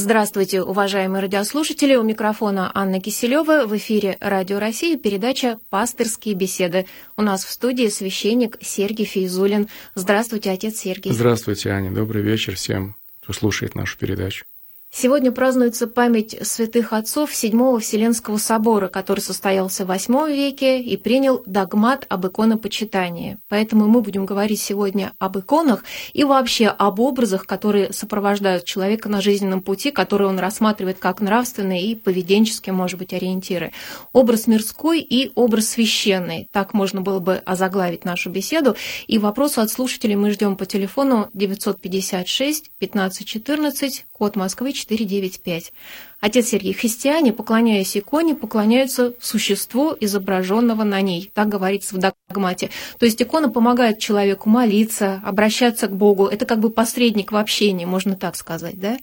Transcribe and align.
Здравствуйте, 0.00 0.62
уважаемые 0.62 1.22
радиослушатели. 1.22 1.96
У 1.96 2.04
микрофона 2.04 2.70
Анна 2.72 3.00
Киселева. 3.00 3.66
В 3.66 3.76
эфире 3.78 4.16
Радио 4.20 4.60
России 4.60 4.94
передача 4.94 5.58
«Пастырские 5.70 6.36
беседы». 6.36 6.86
У 7.16 7.22
нас 7.22 7.44
в 7.44 7.50
студии 7.50 7.88
священник 7.88 8.58
Сергей 8.60 9.06
Фейзулин. 9.06 9.68
Здравствуйте, 9.96 10.52
отец 10.52 10.76
Сергей. 10.76 11.12
Здравствуйте, 11.12 11.70
Аня. 11.70 11.90
Добрый 11.90 12.22
вечер 12.22 12.54
всем, 12.54 12.94
кто 13.20 13.32
слушает 13.32 13.74
нашу 13.74 13.98
передачу. 13.98 14.44
Сегодня 14.90 15.30
празднуется 15.30 15.86
память 15.86 16.34
святых 16.42 16.94
отцов 16.94 17.34
Седьмого 17.34 17.78
Вселенского 17.78 18.38
собора, 18.38 18.88
который 18.88 19.20
состоялся 19.20 19.84
в 19.84 19.90
VIII 19.90 20.34
веке 20.34 20.80
и 20.80 20.96
принял 20.96 21.42
догмат 21.44 22.06
об 22.08 22.26
иконопочитании. 22.26 23.36
Поэтому 23.50 23.86
мы 23.86 24.00
будем 24.00 24.24
говорить 24.24 24.60
сегодня 24.60 25.12
об 25.18 25.38
иконах 25.38 25.84
и 26.14 26.24
вообще 26.24 26.68
об 26.68 27.00
образах, 27.00 27.46
которые 27.46 27.92
сопровождают 27.92 28.64
человека 28.64 29.10
на 29.10 29.20
жизненном 29.20 29.60
пути, 29.60 29.90
которые 29.90 30.28
он 30.28 30.38
рассматривает 30.38 30.98
как 30.98 31.20
нравственные 31.20 31.82
и 31.84 31.94
поведенческие, 31.94 32.72
может 32.72 32.98
быть, 32.98 33.12
ориентиры. 33.12 33.72
Образ 34.14 34.46
мирской 34.46 35.00
и 35.00 35.30
образ 35.34 35.68
священный. 35.68 36.48
Так 36.50 36.72
можно 36.72 37.02
было 37.02 37.18
бы 37.18 37.34
озаглавить 37.44 38.06
нашу 38.06 38.30
беседу. 38.30 38.74
И 39.06 39.18
вопросы 39.18 39.58
от 39.58 39.70
слушателей 39.70 40.16
мы 40.16 40.30
ждем 40.30 40.56
по 40.56 40.64
телефону 40.64 41.28
956 41.34 42.70
1514 42.78 44.06
код 44.12 44.34
Москвы 44.34 44.72
495. 44.78 45.72
Отец 46.20 46.48
Сергей, 46.48 46.72
христиане, 46.72 47.32
поклоняясь 47.32 47.96
иконе, 47.96 48.34
поклоняются 48.34 49.14
существу, 49.20 49.94
изображенного 50.00 50.84
на 50.84 51.00
ней. 51.00 51.30
Так 51.34 51.48
говорится 51.48 51.94
в 51.94 51.98
догмате. 51.98 52.70
То 52.98 53.06
есть 53.06 53.20
икона 53.22 53.48
помогает 53.50 53.98
человеку 53.98 54.48
молиться, 54.48 55.20
обращаться 55.24 55.86
к 55.86 55.96
Богу. 55.96 56.26
Это 56.26 56.46
как 56.46 56.60
бы 56.60 56.70
посредник 56.70 57.32
в 57.32 57.36
общении, 57.36 57.84
можно 57.84 58.16
так 58.16 58.36
сказать, 58.36 58.80
да? 58.80 58.98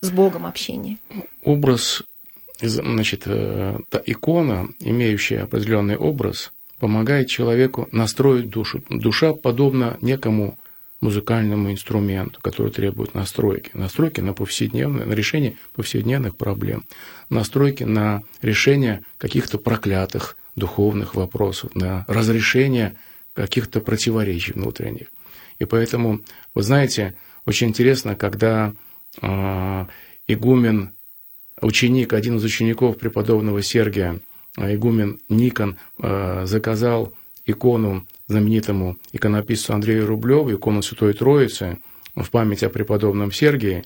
С 0.00 0.10
Богом 0.10 0.46
общение. 0.46 0.98
Образ, 1.42 2.02
значит, 2.60 3.22
э, 3.26 3.78
та 3.88 4.02
икона, 4.04 4.68
имеющая 4.80 5.40
определенный 5.40 5.96
образ, 5.96 6.52
помогает 6.78 7.28
человеку 7.28 7.88
настроить 7.92 8.48
душу. 8.48 8.82
Душа 8.90 9.32
подобна 9.32 9.98
некому 10.00 10.58
музыкальному 11.00 11.70
инструменту, 11.70 12.40
который 12.40 12.72
требует 12.72 13.14
настройки. 13.14 13.70
Настройки 13.74 14.20
на 14.20 14.32
повседневные, 14.32 15.06
на 15.06 15.12
решение 15.12 15.56
повседневных 15.74 16.36
проблем. 16.36 16.84
Настройки 17.30 17.84
на 17.84 18.22
решение 18.42 19.02
каких-то 19.16 19.58
проклятых 19.58 20.36
духовных 20.56 21.14
вопросов, 21.14 21.74
на 21.74 22.04
разрешение 22.08 22.96
каких-то 23.32 23.80
противоречий 23.80 24.52
внутренних. 24.52 25.06
И 25.60 25.64
поэтому, 25.64 26.20
вы 26.54 26.62
знаете, 26.62 27.14
очень 27.46 27.68
интересно, 27.68 28.16
когда 28.16 28.74
э, 29.22 29.86
игумен, 30.26 30.90
ученик, 31.60 32.12
один 32.12 32.36
из 32.36 32.44
учеников 32.44 32.98
преподобного 32.98 33.62
Сергия, 33.62 34.20
игумен 34.56 35.20
Никон, 35.28 35.78
э, 35.98 36.42
заказал 36.46 37.12
икону 37.46 38.06
знаменитому 38.28 38.98
иконописцу 39.12 39.74
Андрею 39.74 40.06
Рублеву, 40.06 40.54
икону 40.54 40.82
Святой 40.82 41.14
Троицы, 41.14 41.78
в 42.14 42.30
память 42.30 42.62
о 42.62 42.68
преподобном 42.68 43.32
Сергии. 43.32 43.84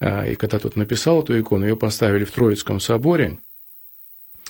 А, 0.00 0.26
и 0.26 0.34
когда 0.34 0.58
тот 0.58 0.76
написал 0.76 1.22
эту 1.22 1.40
икону, 1.40 1.66
ее 1.66 1.76
поставили 1.76 2.24
в 2.24 2.32
Троицком 2.32 2.80
соборе 2.80 3.38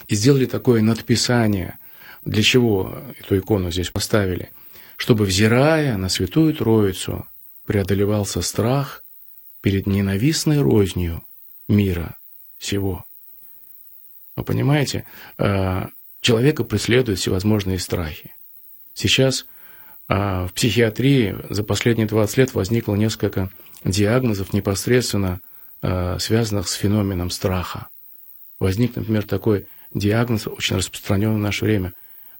и 0.09 0.15
сделали 0.15 0.47
такое 0.47 0.83
надписание. 0.83 1.79
Для 2.25 2.43
чего 2.43 2.99
эту 3.21 3.39
икону 3.39 3.71
здесь 3.71 3.91
поставили? 3.91 4.51
Чтобы, 4.97 5.25
взирая 5.25 5.97
на 5.97 6.09
Святую 6.09 6.55
Троицу, 6.55 7.27
преодолевался 7.67 8.41
страх 8.41 9.05
перед 9.61 9.87
ненавистной 9.87 10.61
рознью 10.61 11.23
мира 11.69 12.17
всего. 12.59 13.05
Вы 14.37 14.45
понимаете, 14.45 15.05
а, 15.39 15.89
человека 16.21 16.65
преследуют 16.65 17.19
всевозможные 17.19 17.79
страхи. 17.79 18.34
Сейчас 18.95 19.47
а, 20.09 20.47
в 20.47 20.53
психиатрии 20.53 21.37
за 21.51 21.65
последние 21.65 22.07
20 22.07 22.37
лет 22.39 22.55
возникло 22.55 22.95
несколько 22.95 23.51
диагнозов, 23.85 24.53
непосредственно 24.53 25.41
а, 25.83 26.19
связанных 26.19 26.69
с 26.69 26.75
феноменом 26.75 27.31
страха. 27.31 27.89
Возник, 28.61 28.95
например, 28.97 29.25
такой 29.25 29.67
диагноз, 29.93 30.47
очень 30.47 30.77
распространенный 30.77 31.37
в 31.37 31.41
наше 31.41 31.65
время, 31.65 31.93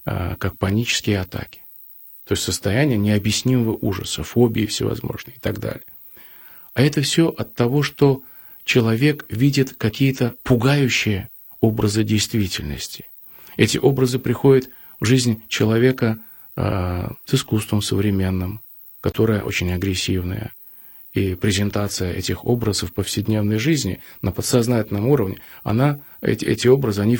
а, 0.05 0.35
как 0.37 0.57
панические 0.57 1.19
атаки. 1.19 1.61
То 2.23 2.31
есть 2.31 2.43
состояние 2.43 2.97
необъяснимого 2.97 3.77
ужаса, 3.81 4.23
фобии 4.23 4.65
всевозможные 4.65 5.35
и 5.35 5.39
так 5.39 5.59
далее. 5.59 5.83
А 6.73 6.81
это 6.81 7.01
все 7.01 7.27
от 7.27 7.53
того, 7.53 7.83
что 7.83 8.23
человек 8.63 9.25
видит 9.29 9.75
какие-то 9.75 10.35
пугающие 10.43 11.29
образы 11.59 12.03
действительности. 12.03 13.05
Эти 13.57 13.77
образы 13.77 14.19
приходят 14.19 14.69
в 15.01 15.05
жизнь 15.05 15.43
человека– 15.49 16.17
с 16.55 17.33
искусством 17.33 17.81
современным, 17.81 18.61
которое 19.01 19.41
очень 19.41 19.71
агрессивное. 19.73 20.53
И 21.13 21.35
презентация 21.35 22.13
этих 22.13 22.45
образов 22.45 22.89
в 22.89 22.93
повседневной 22.93 23.57
жизни 23.57 24.01
на 24.21 24.31
подсознательном 24.31 25.07
уровне, 25.07 25.39
она, 25.63 25.99
эти, 26.21 26.43
эти 26.45 26.67
образы, 26.67 27.01
они 27.01 27.17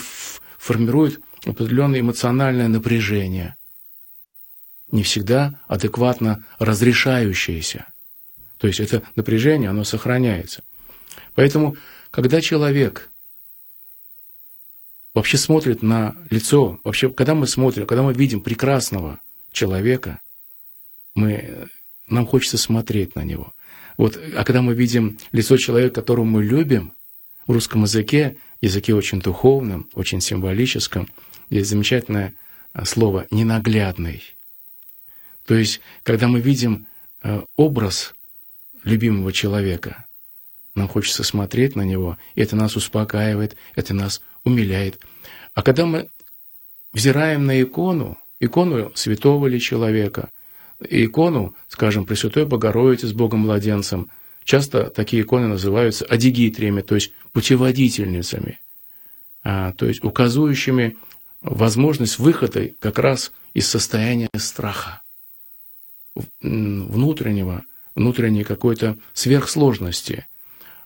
формируют 0.57 1.21
определенное 1.45 2.01
эмоциональное 2.01 2.67
напряжение, 2.67 3.55
не 4.91 5.03
всегда 5.03 5.59
адекватно 5.67 6.43
разрешающееся. 6.59 7.87
То 8.57 8.67
есть 8.67 8.79
это 8.79 9.03
напряжение, 9.15 9.69
оно 9.69 9.83
сохраняется. 9.83 10.63
Поэтому, 11.35 11.75
когда 12.11 12.41
человек 12.41 13.09
вообще 15.15 15.37
смотрит 15.37 15.81
на 15.81 16.15
лицо, 16.29 16.79
вообще, 16.83 17.09
когда 17.09 17.33
мы 17.33 17.47
смотрим, 17.47 17.87
когда 17.87 18.03
мы 18.03 18.13
видим 18.13 18.41
прекрасного 18.41 19.19
человека, 19.51 20.19
мы, 21.15 21.69
нам 22.07 22.27
хочется 22.27 22.57
смотреть 22.57 23.15
на 23.15 23.23
него. 23.23 23.53
Вот, 23.97 24.19
а 24.35 24.43
когда 24.43 24.61
мы 24.61 24.75
видим 24.75 25.17
лицо 25.31 25.55
человека, 25.57 25.95
которого 25.95 26.25
мы 26.25 26.43
любим, 26.43 26.93
в 27.47 27.51
русском 27.51 27.83
языке, 27.83 28.37
языке 28.59 28.93
очень 28.93 29.21
духовном, 29.21 29.87
очень 29.93 30.19
символическом, 30.19 31.07
есть 31.49 31.69
замечательное 31.69 32.33
а, 32.73 32.85
слово 32.85 33.25
«ненаглядный». 33.31 34.23
То 35.45 35.53
есть, 35.53 35.79
когда 36.03 36.27
мы 36.27 36.41
видим 36.41 36.87
а, 37.21 37.45
образ 37.55 38.15
любимого 38.83 39.31
человека, 39.31 40.05
нам 40.73 40.89
хочется 40.89 41.23
смотреть 41.23 41.75
на 41.75 41.83
него, 41.83 42.17
и 42.33 42.41
это 42.41 42.57
нас 42.57 42.75
успокаивает, 42.75 43.55
это 43.75 43.93
нас 43.93 44.21
умиляет. 44.45 44.99
А 45.53 45.61
когда 45.61 45.85
мы 45.85 46.09
взираем 46.93 47.45
на 47.45 47.61
икону, 47.61 48.17
икону 48.39 48.91
святого 48.95 49.47
ли 49.47 49.59
человека, 49.59 50.29
икону, 50.79 51.55
скажем, 51.67 52.05
Пресвятой 52.05 52.45
Богородицы 52.45 53.07
с 53.07 53.13
Богом-младенцем. 53.13 54.09
Часто 54.43 54.89
такие 54.89 55.23
иконы 55.23 55.47
называются 55.47 56.05
адигитриями, 56.05 56.81
то 56.81 56.95
есть 56.95 57.11
путеводительницами, 57.31 58.59
а, 59.43 59.73
то 59.73 59.87
есть 59.87 60.03
указывающими 60.03 60.97
возможность 61.41 62.19
выхода 62.19 62.69
как 62.79 62.99
раз 62.99 63.31
из 63.53 63.67
состояния 63.67 64.29
страха, 64.37 65.01
внутреннего, 66.41 67.63
внутренней 67.95 68.43
какой-то 68.43 68.97
сверхсложности. 69.13 70.27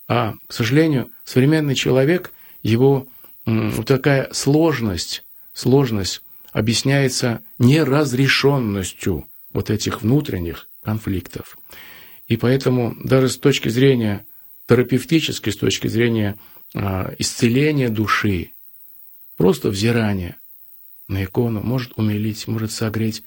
А, 0.08 0.36
к 0.48 0.54
сожалению, 0.54 1.10
современный 1.24 1.76
человек, 1.76 2.32
его 2.64 3.08
вот 3.50 3.88
такая 3.88 4.32
сложность, 4.32 5.24
сложность 5.54 6.22
объясняется 6.52 7.42
неразрешенностью 7.58 9.28
вот 9.54 9.70
этих 9.70 10.02
внутренних 10.02 10.68
конфликтов. 10.84 11.58
И 12.28 12.38
поэтому 12.38 12.96
даже 13.04 13.30
с 13.30 13.38
точки 13.38 13.70
зрения 13.70 14.26
терапевтической, 14.68 15.52
с 15.52 15.58
точки 15.58 15.88
зрения 15.88 16.38
э, 16.74 17.16
исцеления 17.18 17.90
души, 17.90 18.52
просто 19.36 19.70
взирание 19.70 20.38
на 21.08 21.24
икону 21.24 21.62
может 21.62 21.94
умилить, 21.98 22.48
может 22.48 22.72
согреть. 22.72 23.24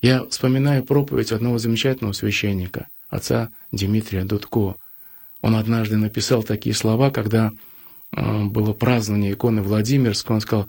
Я 0.00 0.24
вспоминаю 0.26 0.84
проповедь 0.84 1.30
одного 1.30 1.58
замечательного 1.58 2.12
священника, 2.12 2.88
отца 3.08 3.50
Дмитрия 3.70 4.24
Дудко. 4.24 4.74
Он 5.40 5.54
однажды 5.54 5.96
написал 5.96 6.42
такие 6.42 6.74
слова, 6.74 7.10
когда 7.10 7.52
было 8.12 8.72
празднование 8.72 9.32
иконы 9.32 9.62
Владимирской, 9.62 10.34
он 10.34 10.40
сказал, 10.40 10.68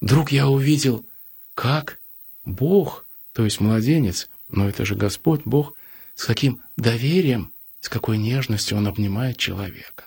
«Вдруг 0.00 0.32
я 0.32 0.48
увидел 0.48 1.06
как 1.54 1.98
Бог, 2.44 3.06
то 3.32 3.44
есть 3.44 3.60
младенец, 3.60 4.28
но 4.48 4.68
это 4.68 4.84
же 4.84 4.94
Господь, 4.94 5.42
Бог, 5.44 5.74
с 6.14 6.24
каким 6.24 6.60
доверием, 6.76 7.52
с 7.80 7.88
какой 7.88 8.18
нежностью 8.18 8.76
Он 8.76 8.86
обнимает 8.86 9.36
человека. 9.36 10.04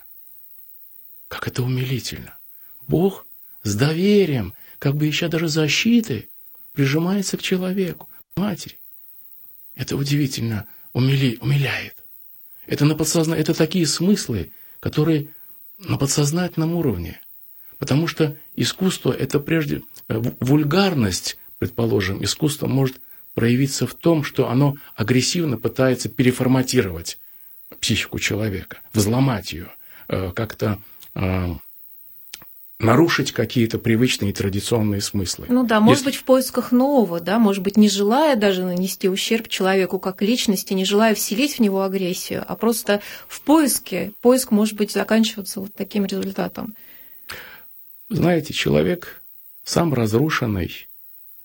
Как 1.28 1.48
это 1.48 1.64
умилительно. 1.64 2.38
Бог 2.88 3.26
с 3.64 3.76
доверием, 3.76 4.54
как 4.80 4.96
бы 4.96 5.10
ища 5.10 5.28
даже 5.28 5.48
защиты, 5.48 6.30
прижимается 6.74 7.38
к 7.38 7.42
человеку, 7.42 8.10
матери. 8.36 8.80
Это 9.76 9.96
удивительно 9.96 10.68
умили, 10.92 11.38
умиляет. 11.42 11.96
Это 12.68 12.86
на 12.86 12.96
подсознание, 12.96 13.42
это 13.42 13.54
такие 13.54 13.88
смыслы, 13.88 14.52
которые 14.80 15.30
на 15.78 15.98
подсознательном 15.98 16.76
уровне. 16.76 17.22
Потому 17.78 18.08
что 18.08 18.38
искусство– 18.56 19.12
это 19.20 19.40
прежде 19.40 19.82
э, 20.08 20.22
вульгарность, 20.40 21.38
предположим, 21.58 22.24
искусство 22.24 22.68
может 22.68 23.02
проявиться 23.34 23.88
в 23.88 23.94
том, 23.94 24.24
что 24.24 24.50
оно 24.50 24.78
агрессивно 24.96 25.58
пытается 25.58 26.08
переформатировать 26.10 27.18
психику 27.80 28.20
человека, 28.20 28.82
взломать 28.94 29.54
ее, 29.54 29.70
э, 30.08 30.32
как-то 30.34 30.80
э, 31.16 31.56
нарушить 32.84 33.32
какие-то 33.32 33.80
привычные 33.80 34.34
традиционные 34.34 35.02
смыслы. 35.02 35.46
Ну 35.50 35.66
да, 35.66 35.80
может 35.80 36.06
Если... 36.06 36.12
быть, 36.12 36.22
в 36.22 36.24
поисках 36.24 36.72
нового, 36.72 37.20
да, 37.20 37.40
может 37.40 37.64
быть, 37.64 37.78
не 37.78 37.90
желая 37.90 38.36
даже 38.36 38.64
нанести 38.64 39.10
ущерб 39.10 39.48
человеку 39.48 40.00
как 40.00 40.22
личности, 40.22 40.74
не 40.74 40.86
желая 40.86 41.16
вселить 41.16 41.58
в 41.58 41.60
него 41.60 41.84
агрессию, 41.84 42.44
а 42.48 42.56
просто 42.56 43.02
в 43.28 43.42
поиске, 43.42 44.12
поиск 44.22 44.52
может 44.52 44.76
быть 44.76 44.92
заканчиваться 44.92 45.60
вот 45.60 45.74
таким 45.74 46.06
результатом. 46.06 46.76
Знаете, 48.10 48.54
человек 48.54 49.24
сам 49.64 49.94
разрушенный, 49.94 50.88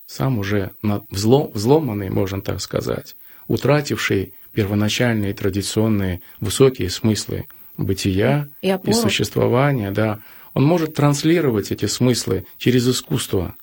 сам 0.07 0.39
уже 0.39 0.73
взлом, 1.11 1.51
взломанный, 1.55 2.11
можно 2.11 2.43
так 2.43 2.61
сказать, 2.61 3.17
утративший 3.47 4.35
первоначальные 4.53 5.35
традиционные 5.35 6.21
высокие 6.41 6.91
смыслы 6.91 7.47
бытия 7.77 8.49
и, 8.61 8.77
и 8.85 8.93
существования, 8.93 9.93
да, 9.93 10.19
он 10.59 10.65
может 10.65 10.95
транслировать 10.95 11.71
эти 11.71 11.87
смыслы 11.87 12.45
через 12.57 12.89
искусство, 12.89 13.55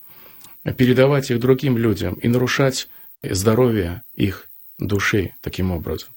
передавать 0.78 1.30
их 1.30 1.42
другим 1.42 1.78
людям 1.78 2.14
и 2.14 2.30
нарушать 2.30 2.88
здоровье 3.22 4.04
их 4.16 4.48
души 4.80 5.34
таким 5.42 5.72
образом. 5.72 6.08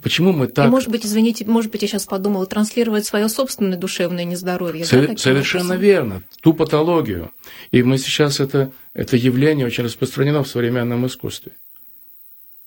Почему 0.00 0.30
мы 0.30 0.46
так... 0.46 0.68
И, 0.68 0.70
может 0.70 0.90
быть, 0.90 1.04
извините, 1.04 1.44
может 1.44 1.72
быть, 1.72 1.82
я 1.82 1.88
сейчас 1.88 2.06
подумала, 2.06 2.46
транслировать 2.46 3.04
свое 3.04 3.28
собственное 3.28 3.76
душевное 3.76 4.22
нездоровье. 4.22 4.84
Со- 4.84 5.08
да, 5.08 5.16
совершенно 5.16 5.74
образом? 5.74 5.82
верно. 5.82 6.22
Ту 6.40 6.54
патологию. 6.54 7.32
И 7.72 7.82
мы 7.82 7.98
сейчас 7.98 8.38
это, 8.38 8.70
это 8.94 9.16
явление 9.16 9.66
очень 9.66 9.82
распространено 9.82 10.44
в 10.44 10.48
современном 10.48 11.04
искусстве. 11.04 11.50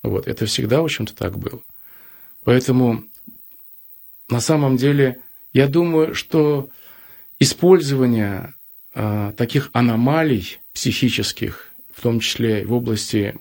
Вот. 0.01 0.27
Это 0.27 0.45
всегда, 0.45 0.81
в 0.81 0.83
общем-то, 0.83 1.15
так 1.15 1.39
было. 1.39 1.61
Поэтому 2.43 3.05
на 4.27 4.41
самом 4.41 4.75
деле 4.75 5.21
я 5.53 5.69
думаю, 5.69 6.15
что 6.15 6.69
использование 7.43 8.53
э, 8.95 9.33
таких 9.37 9.69
аномалий 9.73 10.59
психических, 10.73 11.69
в 11.93 12.01
том 12.01 12.19
числе 12.19 12.65
в 12.65 12.73
области 12.73 13.35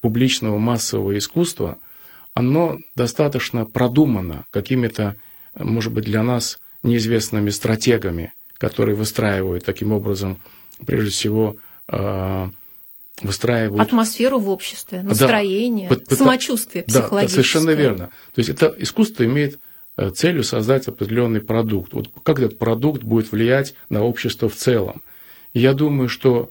публичного 0.00 0.58
массового 0.58 1.16
искусства, 1.18 1.78
оно 2.34 2.78
достаточно 2.94 3.64
продумано 3.64 4.44
какими-то, 4.50 5.16
может 5.54 5.92
быть, 5.92 6.04
для 6.04 6.22
нас 6.22 6.60
неизвестными 6.82 7.50
стратегами, 7.50 8.32
которые 8.58 8.94
выстраивают 8.94 9.64
таким 9.64 9.92
образом, 9.92 10.38
прежде 10.86 11.10
всего, 11.10 11.56
э, 11.88 12.48
выстраивают... 13.22 13.82
Атмосферу 13.82 14.38
в 14.38 14.50
обществе, 14.50 15.02
настроение, 15.02 15.88
да, 15.88 16.16
самочувствие 16.16 16.84
психологическое. 16.84 17.42
Да, 17.42 17.42
совершенно 17.42 17.70
верно. 17.70 18.10
То 18.34 18.38
есть 18.38 18.50
это 18.50 18.74
искусство 18.78 19.24
имеет 19.24 19.58
целью 20.14 20.44
создать 20.44 20.88
определенный 20.88 21.40
продукт. 21.40 21.92
Вот 21.92 22.10
как 22.22 22.38
этот 22.38 22.58
продукт 22.58 23.02
будет 23.02 23.32
влиять 23.32 23.74
на 23.88 24.02
общество 24.02 24.48
в 24.48 24.54
целом. 24.54 25.02
И 25.54 25.60
я 25.60 25.72
думаю, 25.72 26.08
что 26.08 26.50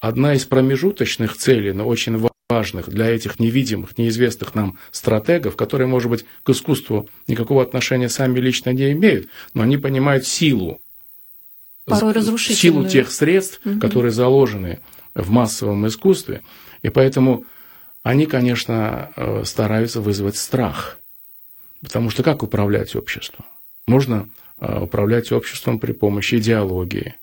одна 0.00 0.34
из 0.34 0.44
промежуточных 0.44 1.36
целей, 1.36 1.72
но 1.72 1.86
очень 1.86 2.28
важных 2.50 2.90
для 2.90 3.06
этих 3.06 3.40
невидимых, 3.40 3.96
неизвестных 3.96 4.54
нам 4.54 4.78
стратегов, 4.90 5.56
которые, 5.56 5.88
может 5.88 6.10
быть, 6.10 6.26
к 6.42 6.50
искусству 6.50 7.08
никакого 7.26 7.62
отношения 7.62 8.10
сами 8.10 8.38
лично 8.38 8.70
не 8.70 8.92
имеют, 8.92 9.28
но 9.54 9.62
они 9.62 9.78
понимают 9.78 10.26
силу, 10.26 10.78
Порой 11.86 12.14
силу 12.38 12.86
тех 12.86 13.10
средств, 13.10 13.60
угу. 13.64 13.78
которые 13.78 14.10
заложены 14.10 14.80
в 15.14 15.30
массовом 15.30 15.86
искусстве, 15.86 16.42
и 16.82 16.90
поэтому 16.90 17.44
они, 18.02 18.26
конечно, 18.26 19.10
э, 19.16 19.42
стараются 19.44 20.02
вызвать 20.02 20.36
страх– 20.36 20.98
Потому 21.84 22.08
что 22.08 22.22
как 22.22 22.42
управлять 22.42 22.96
обществом? 22.96 23.44
Можно 23.86 24.30
а, 24.58 24.82
управлять 24.82 25.30
обществом 25.32 25.78
при 25.78 25.92
помощи 25.92 26.36
идеологии, 26.36 27.14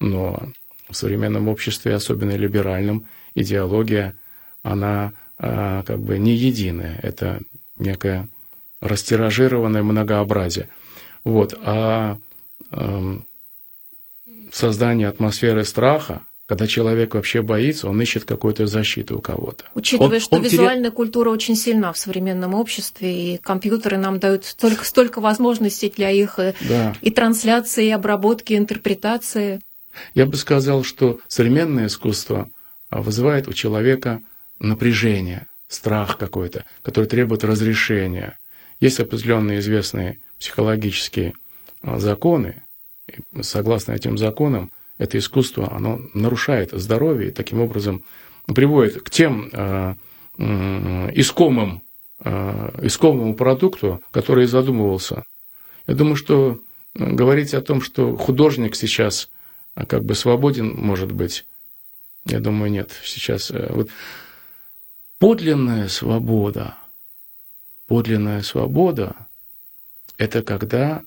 но 0.00 0.42
в 0.90 0.94
современном 0.94 1.48
обществе, 1.48 1.94
особенно 1.94 2.36
либеральном, 2.36 3.06
идеология, 3.36 4.14
она 4.64 5.12
а, 5.38 5.84
как 5.84 6.00
бы 6.00 6.18
не 6.18 6.34
единая. 6.34 6.98
Это 7.02 7.40
некое 7.78 8.28
растиражированное 8.80 9.84
многообразие. 9.84 10.68
Вот. 11.24 11.54
А 11.62 12.18
создание 14.50 15.08
атмосферы 15.08 15.64
страха, 15.64 16.22
когда 16.46 16.66
человек 16.66 17.14
вообще 17.14 17.40
боится, 17.42 17.88
он 17.88 18.00
ищет 18.02 18.24
какую-то 18.24 18.66
защиту 18.66 19.18
у 19.18 19.20
кого-то. 19.20 19.64
Учитывая, 19.74 20.16
он, 20.16 20.20
что 20.20 20.36
он 20.36 20.42
визуальная 20.42 20.90
теря... 20.90 20.96
культура 20.96 21.30
очень 21.30 21.56
сильна 21.56 21.92
в 21.92 21.98
современном 21.98 22.54
обществе, 22.54 23.34
и 23.34 23.38
компьютеры 23.38 23.96
нам 23.96 24.18
дают 24.18 24.44
столько, 24.44 24.84
столько 24.84 25.20
возможностей 25.20 25.92
для 25.94 26.10
их 26.10 26.38
э, 26.38 26.54
да. 26.68 26.94
и 27.00 27.10
трансляции, 27.10 27.86
и 27.86 27.90
обработки, 27.90 28.52
и 28.52 28.56
интерпретации. 28.56 29.60
Я 30.14 30.26
бы 30.26 30.36
сказал, 30.36 30.84
что 30.84 31.20
современное 31.28 31.86
искусство 31.86 32.50
а, 32.90 33.02
вызывает 33.02 33.46
у 33.48 33.52
человека 33.52 34.20
напряжение, 34.58 35.46
страх 35.68 36.18
какой-то, 36.18 36.64
который 36.82 37.06
требует 37.06 37.44
разрешения. 37.44 38.38
Есть 38.80 39.00
определенные 39.00 39.60
известные 39.60 40.18
психологические 40.38 41.34
а, 41.82 41.98
законы, 41.98 42.62
и 43.06 43.42
согласно 43.42 43.92
этим 43.92 44.18
законам, 44.18 44.72
это 45.02 45.18
искусство, 45.18 45.74
оно 45.74 46.00
нарушает 46.14 46.70
здоровье 46.72 47.28
и 47.28 47.32
таким 47.32 47.60
образом 47.60 48.04
приводит 48.46 49.02
к 49.02 49.10
тем 49.10 49.50
э, 49.52 49.94
э, 50.38 51.10
искомым, 51.14 51.82
э, 52.20 52.78
искомому 52.82 53.34
продукту, 53.34 54.00
который 54.12 54.46
задумывался. 54.46 55.24
Я 55.86 55.94
думаю, 55.94 56.16
что 56.16 56.60
говорить 56.94 57.52
о 57.54 57.62
том, 57.62 57.80
что 57.80 58.16
художник 58.16 58.76
сейчас 58.76 59.28
как 59.74 60.04
бы 60.04 60.14
свободен, 60.14 60.68
может 60.68 61.10
быть, 61.10 61.46
я 62.26 62.38
думаю, 62.38 62.70
нет. 62.70 62.90
Сейчас 63.02 63.50
вот 63.50 63.88
подлинная 65.18 65.88
свобода, 65.88 66.76
подлинная 67.88 68.42
свобода– 68.42 69.16
это 70.18 70.42
когда 70.42 71.02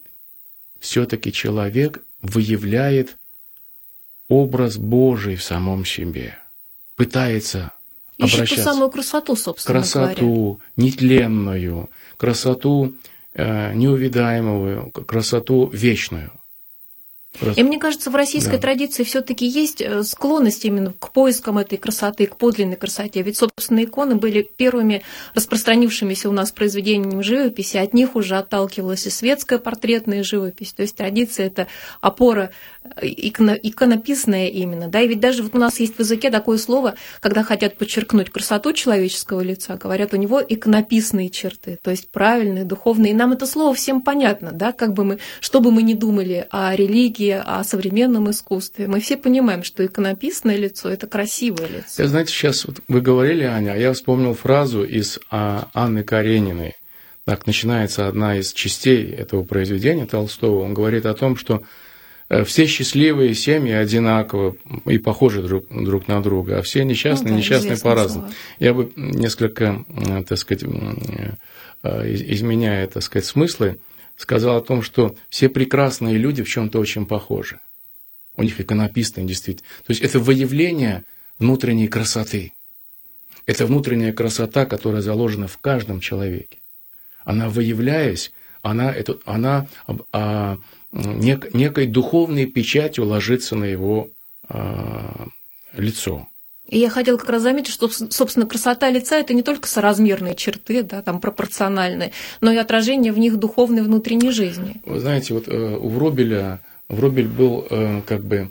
все-таки 0.79 1.31
человек 1.31 2.03
выявляет 2.21 3.17
образ 4.29 4.77
Божий 4.77 5.35
в 5.35 5.43
самом 5.43 5.85
себе, 5.85 6.37
пытается 6.95 7.71
Ищет 8.17 8.35
обращаться... 8.35 8.63
ту 8.63 8.69
самую 8.71 8.89
красоту, 8.89 9.35
собственно 9.35 9.79
Красоту 9.79 10.43
говоря. 10.43 10.59
нетленную, 10.77 11.89
красоту 12.17 12.95
э, 13.33 13.73
неувидаемую, 13.73 14.91
красоту 14.91 15.67
вечную– 15.67 16.31
и 17.55 17.63
мне 17.63 17.79
кажется, 17.79 18.09
в 18.09 18.15
российской 18.15 18.53
да. 18.53 18.59
традиции 18.59 19.03
все-таки 19.03 19.45
есть 19.45 19.81
э, 19.81 20.03
склонность 20.03 20.65
именно 20.65 20.93
к 20.97 21.11
поискам 21.11 21.57
этой 21.57 21.77
красоты, 21.77 22.27
к 22.27 22.37
подлинной 22.37 22.75
красоте. 22.75 23.21
Ведь, 23.21 23.37
собственно, 23.37 23.83
иконы 23.83 24.15
были 24.15 24.41
первыми 24.41 25.03
распространившимися 25.33 26.29
у 26.29 26.31
нас 26.31 26.51
произведениями 26.51 27.21
живописи. 27.21 27.77
От 27.77 27.93
них 27.93 28.15
уже 28.15 28.37
отталкивалась 28.37 29.05
и 29.05 29.09
светская 29.09 29.59
портретная 29.59 30.23
живопись. 30.23 30.73
То 30.73 30.81
есть 30.81 30.95
традиция– 30.95 31.45
это 31.47 31.67
опора 32.01 32.51
э, 32.83 33.07
иконописная 33.07 34.47
именно. 34.47 34.87
Да? 34.87 35.01
И 35.01 35.07
ведь 35.07 35.19
даже 35.19 35.43
вот 35.43 35.55
у 35.55 35.59
нас 35.59 35.79
есть 35.79 35.95
в 35.95 35.99
языке 35.99 36.29
такое 36.29 36.57
слово, 36.57 36.95
когда 37.19 37.43
хотят 37.43 37.77
подчеркнуть 37.77 38.29
красоту 38.29 38.73
человеческого 38.73 39.41
лица, 39.41 39.77
говорят, 39.77 40.13
у 40.13 40.17
него 40.17 40.41
иконописные 40.47 41.29
черты, 41.29 41.79
то 41.81 41.91
есть 41.91 42.09
правильные, 42.09 42.63
духовные. 42.65 43.11
И 43.11 43.15
нам 43.15 43.33
это 43.33 43.45
слово 43.45 43.73
всем 43.73 44.01
понятно, 44.01 44.51
да? 44.51 44.71
как 44.71 44.93
бы 44.93 45.03
мы, 45.03 45.19
что 45.39 45.59
бы 45.59 45.71
мы 45.71 45.83
ни 45.83 45.93
думали 45.93 46.47
о 46.49 46.75
религии, 46.75 47.24
книги 47.25 47.41
о 47.43 47.63
современном 47.63 48.29
искусстве. 48.29 48.87
Мы 48.87 48.99
все 48.99 49.17
понимаем, 49.17 49.63
что 49.63 49.85
иконописное 49.85 50.57
лицо– 50.57 50.89
это 50.91 51.07
красивое 51.07 51.67
лицо. 51.67 52.03
Я, 52.03 52.07
знаете, 52.07 52.31
сейчас 52.31 52.65
вот 52.65 52.77
вы 52.87 53.01
говорили, 53.01 53.43
Аня, 53.43 53.71
а 53.71 53.77
я 53.77 53.93
вспомнил 53.93 54.33
фразу 54.33 54.83
из 54.83 55.19
а, 55.29 55.67
Анны 55.73 56.03
Карениной. 56.03 56.73
Так 57.25 57.47
начинается 57.47 58.07
одна 58.07 58.37
из 58.37 58.53
частей 58.53 59.11
этого 59.11 59.43
произведения 59.43 60.05
Толстого. 60.05 60.61
Он 60.61 60.75
говорит 60.75 61.07
о 61.07 61.15
том, 61.15 61.35
что 61.35 61.63
э, 62.29 62.43
все 62.43 62.67
счастливые 62.67 63.33
семьи 63.33 63.71
одинаковы 63.71 64.57
и 64.85 64.99
похожи 64.99 65.41
друг, 65.41 65.65
друг 65.69 66.07
на 66.07 66.21
друга, 66.21 66.59
а 66.59 66.61
все 66.61 66.83
несчастные, 66.83 67.31
ну, 67.31 67.37
да, 67.37 67.39
несчастные 67.39 67.77
по-разному. 67.79 68.29
Я 68.59 68.75
бы 68.75 68.91
несколько, 68.95 69.83
так 70.27 70.37
сказать, 70.37 70.65
э, 71.81 72.13
изменяя, 72.13 72.85
так 72.85 73.01
сказать, 73.01 73.25
смыслы, 73.25 73.79
сказал 74.15 74.57
о 74.57 74.61
том, 74.61 74.81
что 74.81 75.15
все 75.29 75.49
прекрасные 75.49 76.17
люди 76.17 76.43
в 76.43 76.49
чем-то 76.49 76.79
очень 76.79 77.05
похожи. 77.05 77.59
У 78.37 78.43
них 78.43 78.59
иконописные 78.59 79.25
действительно. 79.25 79.67
То 79.85 79.91
есть 79.91 80.01
это 80.01 80.19
выявление 80.19 81.03
внутренней 81.39 81.87
красоты. 81.87 82.53
Это 83.45 83.65
внутренняя 83.65 84.11
красота, 84.11 84.65
которая 84.65 85.01
заложена 85.01 85.47
в 85.47 85.57
каждом 85.59 85.99
человеке. 85.99 86.59
Она 87.23 87.49
выявляясь, 87.49 88.31
она, 88.61 88.91
это, 88.91 89.19
она 89.25 89.67
а, 90.11 90.57
нек, 90.91 91.53
некой 91.53 91.87
духовной 91.87 92.45
печатью 92.45 93.05
ложится 93.05 93.55
на 93.55 93.65
его 93.65 94.09
э, 94.49 95.25
лицо. 95.73 96.27
И 96.67 96.79
я 96.79 96.89
хотела 96.89 97.17
как 97.17 97.29
раз 97.29 97.43
заметить, 97.43 97.71
что, 97.71 97.89
собственно, 97.89 98.47
красота 98.47 98.89
лица– 98.89 99.15
это 99.19 99.33
не 99.33 99.43
только 99.43 99.67
соразмерные 99.67 100.35
черты, 100.35 100.81
да, 100.81 101.01
там 101.01 101.21
пропорциональные, 101.21 102.11
но 102.41 102.51
и 102.51 102.57
отражение 102.57 103.11
в 103.11 103.19
них 103.19 103.37
духовной 103.37 103.83
внутренней 103.83 104.31
жизни. 104.31 104.81
Вы 104.85 104.99
знаете, 104.99 105.33
вот 105.35 105.47
э, 105.47 105.77
у 105.77 105.89
Вробеля, 105.89 106.61
Вробель 106.89 107.27
был 107.27 107.67
э, 107.69 108.01
как 108.07 108.23
бы 108.23 108.49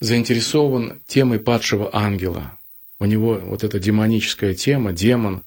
заинтересован 0.00 1.00
темой 1.06 1.40
падшего 1.40 1.90
ангела. 1.92 2.56
У 3.00 3.04
него 3.04 3.40
вот 3.42 3.64
эта 3.64 3.80
демоническая 3.80 4.54
тема, 4.54 4.92
демон, 4.92 5.42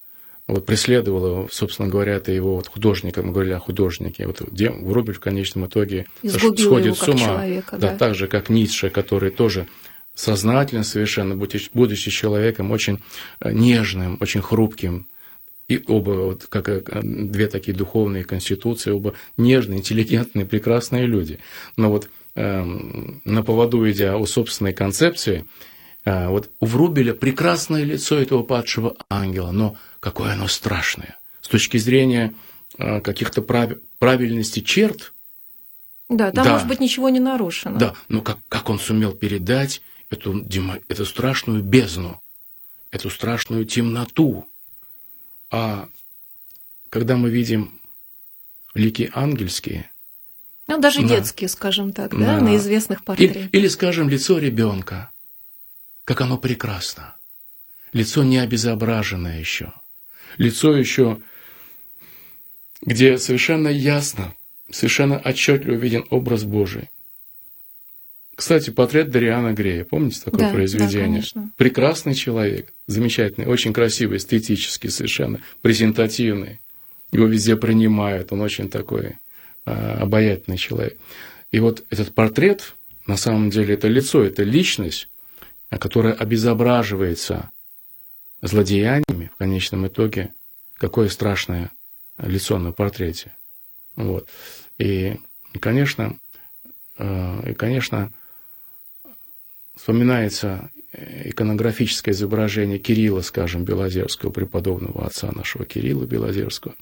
вот 0.47 0.65
преследовал 0.65 1.25
его, 1.25 1.47
собственно 1.51 1.87
говоря, 1.87 2.13
это 2.13 2.31
его 2.31 2.55
вот 2.55 2.67
художника, 2.67 3.21
мы 3.21 3.31
говорили 3.31 3.53
о 3.53 3.59
художнике. 3.59 4.25
Вот 4.27 4.41
Вробель 4.41 5.13
в 5.13 5.19
конечном 5.19 5.67
итоге 5.67 6.07
Изгубил 6.23 6.65
сходит 6.65 6.97
с 6.97 7.07
ума. 7.07 7.19
Человека, 7.19 7.77
да, 7.77 7.91
да, 7.91 7.97
так 7.97 8.15
же, 8.15 8.27
как 8.27 8.49
Ницше, 8.49 8.89
который 8.89 9.29
тоже 9.29 9.67
сознательно 10.15 10.83
совершенно, 10.83 11.35
будучи 11.35 12.11
человеком 12.11 12.71
очень 12.71 12.99
э, 13.39 13.51
нежным, 13.51 14.17
очень 14.19 14.41
хрупким, 14.41 15.07
и 15.69 15.83
оба, 15.87 16.11
вот, 16.11 16.47
как 16.47 16.67
э, 16.67 16.81
две 17.03 17.47
такие 17.47 17.77
духовные 17.77 18.23
конституции, 18.23 18.91
оба 18.91 19.13
нежные, 19.37 19.79
интеллигентные, 19.79 20.45
прекрасные 20.45 21.05
люди. 21.05 21.39
Но 21.77 21.89
вот 21.89 22.09
э, 22.35 22.63
на 23.23 23.43
поводу 23.43 23.89
идя 23.89 24.17
у 24.17 24.25
собственной 24.25 24.73
концепции, 24.73 25.45
э, 26.05 26.27
вот 26.27 26.49
у 26.59 26.65
Врубеля 26.65 27.13
прекрасное 27.13 27.83
лицо 27.83 28.17
этого 28.17 28.41
падшего 28.41 28.95
ангела, 29.09 29.51
но 29.51 29.77
какое 29.99 30.33
оно 30.33 30.47
страшное. 30.47 31.17
С 31.41 31.47
точки 31.47 31.77
зрения 31.77 32.33
э, 32.79 32.99
каких-то 33.01 33.43
прав... 33.43 33.73
правильности 33.99 34.61
черт, 34.61 35.13
да, 36.09 36.31
там, 36.31 36.43
да, 36.43 36.53
может 36.53 36.67
быть, 36.67 36.79
ничего 36.79 37.09
не 37.09 37.19
нарушено. 37.19 37.77
Да, 37.77 37.93
но 38.07 38.21
как, 38.21 38.39
как 38.49 38.71
он 38.71 38.79
сумел 38.79 39.11
передать 39.11 39.83
эту, 40.09 40.45
эту 40.87 41.05
страшную 41.05 41.63
бездну, 41.63 42.21
эту 42.91 43.09
страшную 43.09 43.65
темноту. 43.65 44.47
А 45.51 45.89
когда 46.89 47.17
мы 47.17 47.29
видим 47.29 47.79
лики 48.73 49.09
ангельские, 49.13 49.89
ну, 50.67 50.79
даже 50.79 51.01
на, 51.01 51.07
детские, 51.07 51.49
скажем 51.49 51.93
так, 51.93 52.13
на, 52.13 52.37
да, 52.37 52.41
на 52.41 52.55
известных 52.57 53.03
портретах. 53.03 53.37
Или, 53.37 53.49
или, 53.51 53.67
скажем, 53.67 54.07
лицо 54.07 54.37
ребенка, 54.37 55.09
как 56.03 56.21
оно 56.21 56.37
прекрасно. 56.37 57.15
Лицо 57.91 58.23
не 58.23 58.37
обезображенное 58.37 59.39
еще. 59.39 59.73
Лицо 60.37 60.77
еще, 60.77 61.19
где 62.83 63.17
совершенно 63.17 63.67
ясно, 63.67 64.35
совершенно 64.69 65.17
отчетливо 65.17 65.73
виден 65.73 66.05
образ 66.11 66.43
Божий. 66.43 66.89
Кстати, 68.39 68.69
портрет 68.69 69.11
Дариана 69.11 69.51
Грея, 69.51 69.83
помните 69.83 70.21
такое 70.23 70.47
да, 70.47 70.53
произведение? 70.53 71.21
Да, 71.35 71.49
Прекрасный 71.57 72.13
человек, 72.13 72.71
замечательный, 72.87 73.47
очень 73.47 73.73
красивый, 73.73 74.15
эстетически 74.15 74.87
совершенно, 74.87 75.41
презентативный. 75.61 76.61
Его 77.11 77.25
везде 77.25 77.57
принимают, 77.57 78.31
он 78.31 78.39
очень 78.39 78.69
такой 78.69 79.17
а, 79.65 79.97
обаятельный 80.03 80.55
человек. 80.57 80.97
И 81.51 81.59
вот 81.59 81.83
этот 81.89 82.15
портрет, 82.15 82.75
на 83.07 83.17
самом 83.17 83.49
деле, 83.49 83.73
это 83.73 83.89
лицо, 83.89 84.23
это 84.23 84.43
личность, 84.43 85.09
которая 85.69 86.13
обезображивается 86.13 87.51
злодеяниями 88.41 89.31
в 89.33 89.37
конечном 89.37 89.85
итоге. 89.87 90.33
Какое 90.77 91.09
страшное 91.09 91.71
лицо 92.17 92.57
на 92.57 92.71
портрете. 92.71 93.33
Вот. 93.97 94.29
И, 94.77 95.17
конечно, 95.59 96.17
э, 96.97 97.51
и, 97.51 97.53
конечно, 97.53 98.13
Вспоминается 99.79 100.69
э, 100.91 101.29
иконографическое 101.29 102.13
изображение 102.13 102.79
Кирилла, 102.79 103.21
скажем, 103.21 103.63
Белозерского, 103.63 104.29
преподобного 104.29 105.05
отца 105.05 105.31
нашего 105.31 105.63
Кирилла 105.63 106.05
Белозерского. 106.05 106.75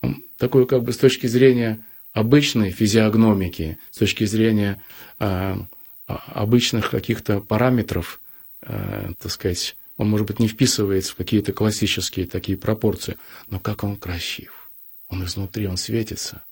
Он 0.00 0.22
такой 0.38 0.64
как 0.68 0.84
бы 0.84 0.92
с 0.92 0.96
точки 0.96 1.26
зрения 1.26 1.84
обычной 2.12 2.70
физиогномики, 2.70 3.78
с 3.90 3.98
точки 3.98 4.24
зрения 4.26 4.80
э, 5.18 5.56
обычных 6.06 6.90
каких-то 6.90 7.40
параметров, 7.40 8.20
э, 8.62 9.10
так 9.20 9.32
сказать, 9.32 9.76
он, 9.96 10.08
может 10.08 10.28
быть, 10.28 10.38
не 10.38 10.46
вписывается 10.46 11.14
в 11.14 11.16
какие-то 11.16 11.52
классические 11.52 12.26
такие 12.26 12.56
пропорции, 12.56 13.16
но 13.48 13.58
как 13.58 13.82
он 13.82 13.96
красив. 13.96 14.70
Он 15.08 15.24
изнутри, 15.24 15.66
он 15.66 15.76
светится. 15.76 16.44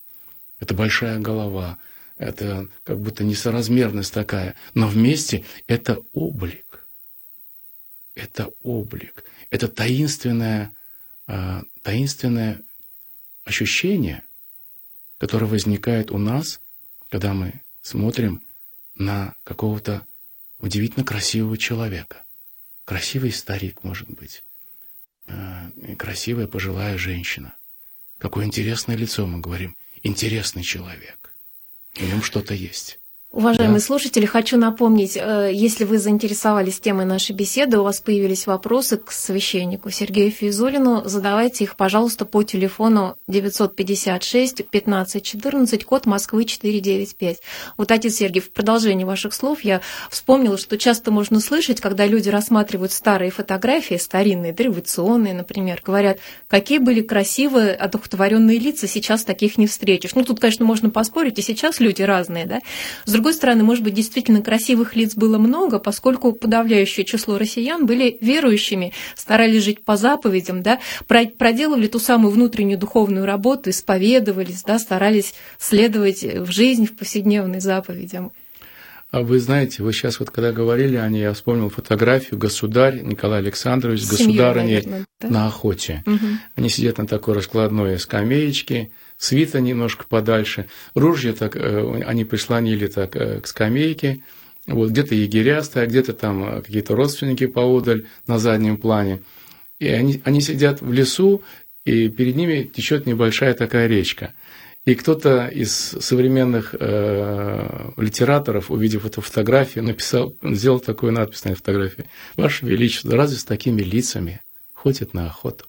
Это 0.59 0.75
большая 0.75 1.21
голова, 1.21 1.79
это 2.17 2.69
как 2.85 3.01
будто 3.01 3.25
несоразмерность 3.25 4.13
такая, 4.13 4.55
но 4.75 4.87
вместе 4.87 5.45
это 5.67 6.03
облик. 6.13 6.87
Это 8.15 8.51
облик. 8.63 9.25
Это 9.51 9.69
таинственное, 9.69 10.73
э, 11.27 11.63
таинственное 11.83 12.63
ощущение, 13.45 14.23
которое 15.19 15.47
возникает 15.47 16.11
у 16.11 16.19
нас, 16.19 16.61
когда 17.11 17.35
мы 17.35 17.61
смотрим 17.83 18.43
на 18.95 19.35
какого-то 19.43 20.07
удивительно 20.59 21.05
красивого 21.05 21.59
человека. 21.59 22.23
Красивый 22.85 23.33
старик, 23.33 23.83
может 23.83 24.09
быть. 24.09 24.45
Э, 25.27 25.71
красивая 25.99 26.47
пожилая 26.47 26.97
женщина. 26.97 27.55
Какое 28.19 28.45
интересное 28.45 28.97
лицо, 28.97 29.27
мы 29.27 29.41
говорим. 29.41 29.77
Интересный 30.03 30.63
человек. 30.63 31.24
В 31.95 32.03
нем 32.03 32.23
что-то 32.23 32.55
есть. 32.55 32.99
Уважаемые 33.35 33.81
да. 33.81 33.85
слушатели, 33.85 34.27
хочу 34.27 34.57
напомнить, 34.57 35.17
э, 35.17 35.51
если 35.53 35.83
вы 35.83 35.99
заинтересовались 35.99 36.79
темой 36.79 37.05
нашей 37.05 37.35
беседы, 37.35 37.79
у 37.81 37.83
вас 37.83 38.01
появились 38.01 38.47
вопросы 38.47 38.97
к 38.97 39.11
священнику 39.11 39.91
Сергею 39.91 40.31
Физулину, 40.31 41.03
задавайте 41.05 41.65
их, 41.65 41.75
пожалуйста, 41.75 42.27
по 42.27 42.45
телефону 42.45 43.17
956 43.27 44.69
15 44.69 45.21
14, 45.21 45.85
код 45.85 46.07
Москвы 46.07 46.45
495. 46.45 47.39
Вот, 47.77 47.91
отец 47.91 48.15
Сергей, 48.15 48.41
в 48.41 48.53
продолжении 48.53 49.03
ваших 49.03 49.35
слов 49.35 49.63
я 49.63 49.81
вспомнила, 50.11 50.57
что 50.57 50.79
часто 50.79 51.11
можно 51.11 51.41
слышать, 51.41 51.81
когда 51.81 52.07
люди 52.07 52.29
рассматривают 52.29 52.93
старые 52.93 53.33
фотографии, 53.33 53.97
старинные, 53.97 54.53
дореволюционные, 54.53 55.35
например, 55.35 55.81
говорят, 55.85 56.19
какие 56.47 56.79
были 56.79 57.01
красивые, 57.01 57.75
одухотворенные 57.75 58.61
лица, 58.61 58.87
сейчас 58.87 59.25
таких 59.25 59.59
не 59.59 59.67
встретишь. 59.67 60.15
Ну, 60.15 60.23
тут, 60.23 60.39
конечно, 60.39 60.65
можно 60.65 60.91
поспорить, 60.91 61.41
и 61.41 61.43
сейчас 61.43 61.81
люди 61.81 62.03
разные, 62.03 62.47
да. 62.47 62.61
С 63.07 63.24
другой 63.25 63.39
стороны, 63.39 63.65
может 63.65 63.83
быть, 63.83 63.95
действительно 63.95 64.43
красивых 64.43 64.97
лиц 64.97 65.15
было 65.15 65.39
много, 65.39 65.79
поскольку 65.79 66.33
подавляющее 66.33 67.07
число 67.07 67.39
россиян 67.39 67.87
были 67.87 68.19
верующими, 68.21 68.93
старались 69.15 69.63
жить 69.63 69.83
по 69.83 69.97
заповедям, 69.97 70.63
да, 70.63 70.79
проделывали 71.07 71.87
ту 71.87 71.99
самую 71.99 72.33
внутреннюю 72.33 72.79
духовную 72.79 73.25
работу, 73.25 73.71
исповедовались, 73.71 74.63
да, 74.63 74.79
старались 74.79 75.33
следовать 75.59 76.23
в 76.23 76.53
жизнь, 76.53 76.85
в 76.85 76.95
повседневной 76.99 77.61
заповедям. 77.61 78.31
А 79.15 79.23
вы 79.23 79.39
знаете, 79.39 79.85
вы 79.85 79.93
сейчас 79.93 80.19
вот 80.19 80.33
когда 80.33 80.51
говорили 80.51 80.97
о 80.97 81.09
ней, 81.09 81.21
я 81.21 81.33
вспомнил 81.35 81.71
фотографию 81.71 82.37
государь 82.37 83.01
Николай 83.01 83.39
Александрович 83.39 84.03
с 84.03 84.11
государыней 84.11 85.05
да? 85.21 85.29
на 85.29 85.47
охоте. 85.47 86.03
Угу. 86.05 86.27
Они 86.57 86.69
сидят 86.69 86.99
на 86.99 87.07
такой 87.07 87.35
раскладной 87.35 88.01
скамеечке, 88.01 88.91
свита 89.17 89.61
немножко 89.61 90.05
подальше, 90.09 90.67
ружья 90.97 91.33
так, 91.33 91.55
э, 91.55 92.03
они 92.05 92.25
прислонили 92.25 92.89
так 92.89 93.15
э, 93.15 93.41
к 93.41 93.47
скамейке, 93.47 94.19
вот 94.67 94.91
где-то 94.91 95.15
егеря 95.15 95.63
стоят, 95.63 95.91
где-то 95.91 96.13
там 96.13 96.43
э, 96.43 96.63
какие-то 96.63 96.97
родственники 96.97 97.47
поодаль 97.47 98.07
на 98.27 98.41
заднем 98.41 98.79
плане. 98.79 99.23
И 99.79 99.87
они, 99.87 100.23
они 100.25 100.41
сидят 100.41 100.83
в 100.83 100.93
лесу, 100.93 101.41
и 101.85 102.09
перед 102.09 102.35
ними 102.35 102.65
течет 102.65 103.07
небольшая 103.07 103.55
такая 103.55 103.87
речка. 103.87 104.35
И 104.85 104.95
кто-то 104.97 105.47
из 105.47 105.73
современных 105.73 106.75
э, 106.79 107.93
литераторов, 107.97 108.71
увидев 108.71 109.07
эту 109.07 109.23
фотографию, 109.23 109.83
написал, 109.83 110.35
сделал 110.43 110.79
такую 110.79 111.13
надпись 111.13 111.45
на 111.45 111.51
этой 111.51 111.59
фотографии. 111.59 112.05
Ваше 112.37 112.67
Величество, 112.67 113.17
разве 113.17 113.39
с 113.39 113.45
такими 113.45 113.81
лицами 113.81 114.43
ходят 114.75 115.15
на 115.15 115.27
охоту? 115.27 115.65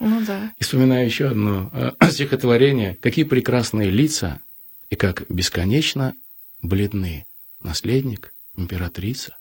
Ну 0.00 0.24
да. 0.24 0.52
И 0.58 0.64
вспоминаю 0.64 1.04
еще 1.04 1.28
одно 1.28 1.70
э, 1.74 1.92
стихотворение. 2.10 2.96
Какие 3.02 3.26
прекрасные 3.26 3.90
лица 3.90 4.40
и 4.88 4.96
как 4.96 5.24
бесконечно 5.28 6.14
бледны 6.62 7.26
наследник, 7.62 8.32
императрица, 8.56 9.36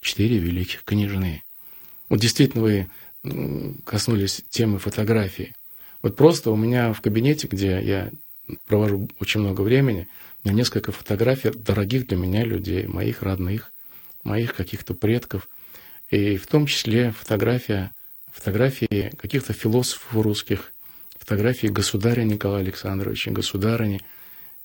четыре 0.00 0.38
великих 0.38 0.82
княжны. 0.84 1.42
Вот 2.08 2.20
действительно 2.20 2.62
вы 2.62 2.88
коснулись 3.84 4.42
темы 4.48 4.78
фотографии. 4.78 5.54
Вот 6.00 6.16
просто 6.16 6.50
у 6.50 6.56
меня 6.56 6.92
в 6.92 7.00
кабинете, 7.00 7.48
где 7.48 7.82
я 7.82 8.10
провожу 8.66 9.08
очень 9.20 9.40
много 9.40 9.62
времени, 9.62 10.08
меня 10.44 10.54
несколько 10.54 10.92
фотографий 10.92 11.50
дорогих 11.50 12.06
для 12.06 12.16
меня 12.16 12.44
людей, 12.44 12.86
моих 12.86 13.22
родных, 13.22 13.72
моих 14.24 14.54
каких-то 14.54 14.94
предков. 14.94 15.48
И 16.10 16.36
в 16.36 16.46
том 16.46 16.66
числе 16.66 17.10
фотография 17.10 17.92
фотографии 18.36 19.12
каких-то 19.16 19.52
философов 19.54 20.22
русских, 20.22 20.72
фотографии 21.18 21.68
государя 21.68 22.22
Николая 22.22 22.60
Александровича, 22.60 23.30
государыни. 23.30 24.00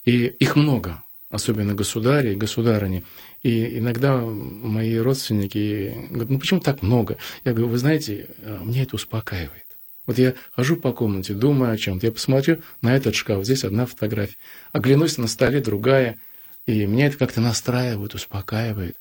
И 0.04 0.26
их 0.26 0.56
много. 0.56 1.04
особенно 1.32 1.74
государи 1.74 2.34
и 2.34 2.36
государыни. 2.36 3.06
И 3.42 3.80
иногда 3.80 4.18
мои 4.18 4.98
родственники 4.98 6.08
говорят, 6.10 6.30
ну 6.30 6.40
почему 6.40 6.60
так 6.60 6.82
много? 6.82 7.18
Я 7.46 7.54
говорю, 7.54 7.70
вы 7.70 7.78
знаете, 7.78 8.28
а, 8.44 8.60
мне 8.64 8.84
это 8.84 8.96
успокаивает. 8.96 9.71
Вот 10.08 10.18
я 10.18 10.34
хожу 10.52 10.78
по 10.78 10.94
комнате, 10.94 11.34
думаю 11.34 11.72
о 11.72 11.78
чем-то, 11.78 12.08
я 12.08 12.12
посмотрю 12.12 12.62
на 12.82 12.96
этот 12.96 13.16
шкаф, 13.16 13.44
здесь 13.46 13.64
одна 13.64 13.86
фотография, 13.86 14.38
оглянусь 14.72 15.18
на 15.18 15.28
столе 15.28 15.62
другая, 15.62 16.20
и 16.66 16.86
меня 16.86 17.08
это 17.08 17.18
как-то 17.18 17.42
настраивает, 17.42 18.16
успокаивает. 18.16 18.98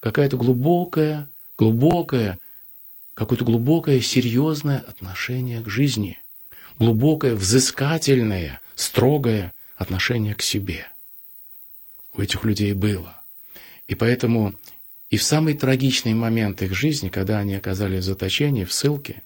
Какая-то 0.00 0.36
глубокая, 0.36 1.28
глубокая, 1.58 2.38
какое-то 3.14 3.44
глубокое, 3.44 4.00
серьезное 4.00 4.78
отношение 4.78 5.60
к 5.60 5.68
жизни. 5.68 6.18
Глубокое, 6.78 7.34
взыскательное, 7.34 8.60
строгое 8.74 9.52
отношение 9.76 10.34
к 10.34 10.42
себе. 10.42 10.86
У 12.14 12.20
этих 12.20 12.44
людей 12.44 12.72
было. 12.72 13.22
И 13.86 13.94
поэтому 13.94 14.54
и 15.10 15.18
в 15.18 15.22
самый 15.22 15.54
трагичный 15.54 16.14
момент 16.14 16.62
их 16.62 16.74
жизни, 16.74 17.10
когда 17.10 17.38
они 17.38 17.54
оказались 17.54 18.04
в 18.04 18.06
заточении, 18.06 18.64
в 18.64 18.72
ссылке, 18.72 19.22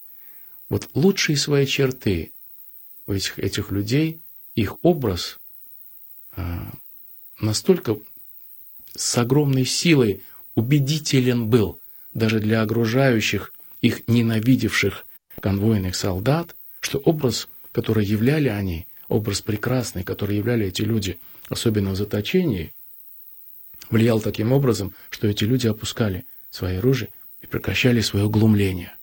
вот 0.68 0.88
лучшие 0.94 1.37
свои 1.37 1.66
черты 1.66 2.32
у 3.06 3.12
этих, 3.12 3.38
этих 3.38 3.70
людей, 3.70 4.20
их 4.54 4.76
образ 4.82 5.38
а, 6.32 6.73
настолько 7.40 7.96
с 8.94 9.18
огромной 9.18 9.64
силой 9.64 10.23
убедителен 10.54 11.49
был 11.49 11.78
даже 12.14 12.40
для 12.40 12.62
окружающих 12.62 13.52
их 13.82 14.08
ненавидевших 14.08 15.06
конвойных 15.40 15.94
солдат, 15.94 16.56
что 16.80 16.99
образ, 16.99 17.49
который 17.73 18.06
являли 18.06 18.49
они, 18.49 18.87
образ 19.08 19.42
прекрасный, 19.42 20.02
который 20.02 20.37
являли 20.37 20.66
эти 20.66 20.82
люди, 20.82 21.20
особенно 21.49 21.90
в 21.90 21.96
заточении, 21.96 22.73
влиял 23.90 24.20
таким 24.20 24.52
образом, 24.52 24.94
что 25.11 25.28
эти 25.28 25.44
люди 25.44 25.66
опускали 25.66 26.25
свои 26.50 26.76
оружие 26.76 27.11
и 27.42 27.46
прекращали 27.46 28.00
свое 28.00 28.28
глумление. 28.28 28.96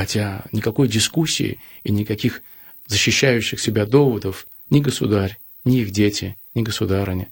Хотя 0.00 0.46
никакой 0.50 0.88
дискуссии 0.88 1.60
и 1.84 1.92
никаких 1.92 2.40
защищающих 2.86 3.60
себя 3.60 3.84
доводов 3.84 4.46
ни 4.70 4.80
государь, 4.80 5.38
ни 5.66 5.80
их 5.80 5.90
дети, 5.90 6.38
ни 6.54 6.62
государыня, 6.62 7.28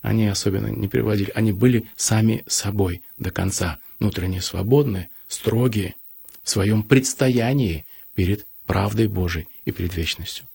они 0.00 0.26
особенно 0.26 0.68
не 0.68 0.88
приводили. 0.88 1.30
Они 1.34 1.52
были 1.52 1.90
сами 1.94 2.42
собой 2.46 3.02
до 3.18 3.30
конца, 3.30 3.80
внутренне 4.00 4.40
свободные, 4.40 5.10
строгие 5.28 5.94
в 6.42 6.48
своем 6.48 6.84
предстоянии 6.84 7.84
перед 8.14 8.46
правдой 8.64 9.08
Божией 9.08 9.46
и 9.66 9.70
перед 9.70 9.94
вечностью. 9.94 10.46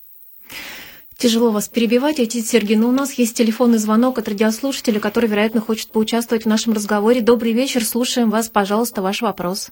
Тяжело 1.15 1.51
вас 1.51 1.69
перебивать, 1.69 2.19
отец 2.19 2.49
Сергей, 2.49 2.75
но 2.75 2.89
у 2.89 2.91
нас 2.91 3.13
есть 3.13 3.37
телефонный 3.37 3.77
звонок 3.77 4.17
от 4.17 4.27
радиослушателя, 4.27 4.99
который, 4.99 5.29
вероятно, 5.29 5.61
хочет 5.61 5.91
поучаствовать 5.91 6.45
в 6.45 6.47
нашем 6.47 6.73
разговоре. 6.73 7.21
Добрый 7.21 7.53
вечер, 7.53 7.85
слушаем 7.85 8.31
вас, 8.31 8.49
пожалуйста, 8.49 9.03
ваш 9.03 9.21
вопрос. 9.21 9.71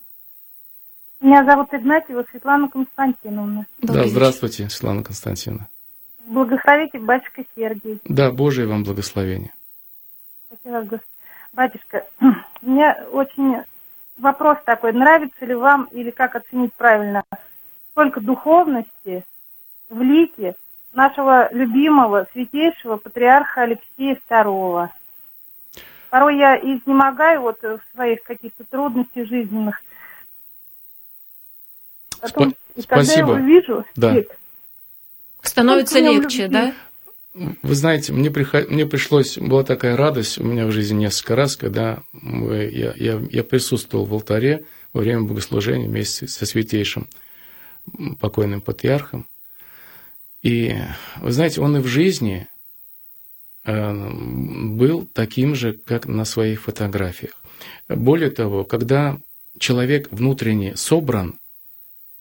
Меня 1.21 1.43
зовут 1.43 1.73
Игнатьева 1.73 2.25
Светлана 2.31 2.69
Константиновна. 2.69 3.65
Добрый 3.81 4.03
да, 4.03 4.09
здравствуйте, 4.09 4.63
вечер. 4.63 4.75
Светлана 4.75 5.03
Константиновна. 5.03 5.67
Благословите, 6.25 6.99
батюшка 6.99 7.43
Сергей. 7.55 7.99
Да, 8.05 8.31
Божие 8.31 8.67
вам 8.67 8.83
благословение. 8.83 9.53
Спасибо, 10.47 11.01
батюшка. 11.51 12.05
У 12.61 12.69
меня 12.69 13.05
очень 13.11 13.63
вопрос 14.17 14.59
такой, 14.65 14.93
нравится 14.93 15.45
ли 15.45 15.55
вам 15.55 15.89
или 15.91 16.09
как 16.11 16.35
оценить 16.35 16.73
правильно, 16.73 17.23
сколько 17.91 18.21
духовности 18.21 19.25
в 19.89 20.01
лике 20.01 20.55
нашего 20.93 21.51
любимого 21.51 22.27
святейшего 22.31 22.95
патриарха 22.95 23.63
Алексея 23.63 24.17
II. 24.29 24.87
Порой 26.09 26.37
я 26.37 26.55
изнемогаю 26.55 27.41
вот 27.41 27.61
в 27.61 27.81
своих 27.93 28.23
каких-то 28.23 28.63
трудностях 28.63 29.27
жизненных. 29.27 29.81
Потом, 32.21 32.49
Сп- 32.49 32.87
когда 32.87 33.03
спасибо. 33.03 33.33
я 33.33 33.37
его 33.37 33.47
вижу, 33.47 33.85
да. 33.95 34.11
Свет, 34.11 34.29
становится 35.41 35.99
легче, 35.99 36.47
да? 36.47 36.73
Вы 37.33 37.75
знаете, 37.75 38.11
мне, 38.11 38.31
приход... 38.31 38.69
мне 38.69 38.85
пришлось, 38.85 39.37
была 39.37 39.63
такая 39.63 39.95
радость 39.95 40.39
у 40.39 40.43
меня 40.43 40.65
в 40.65 40.71
жизни 40.71 41.01
несколько 41.01 41.35
раз, 41.35 41.55
когда 41.55 42.01
мы, 42.11 42.69
я, 42.71 42.93
я, 42.95 43.21
я 43.29 43.43
присутствовал 43.43 44.05
в 44.05 44.13
алтаре 44.13 44.65
во 44.93 45.01
время 45.01 45.23
богослужения 45.23 45.87
вместе 45.87 46.27
со 46.27 46.45
святейшим 46.45 47.07
покойным 48.19 48.61
патриархом. 48.61 49.27
И, 50.41 50.75
вы 51.21 51.31
знаете, 51.31 51.61
он 51.61 51.77
и 51.77 51.79
в 51.79 51.87
жизни 51.87 52.47
э, 53.63 54.09
был 54.11 55.05
таким 55.13 55.55
же, 55.55 55.73
как 55.73 56.07
на 56.07 56.25
своих 56.25 56.61
фотографиях. 56.61 57.33
Более 57.87 58.31
того, 58.31 58.63
когда 58.63 59.17
человек 59.57 60.07
внутренне 60.11 60.75
собран, 60.75 61.38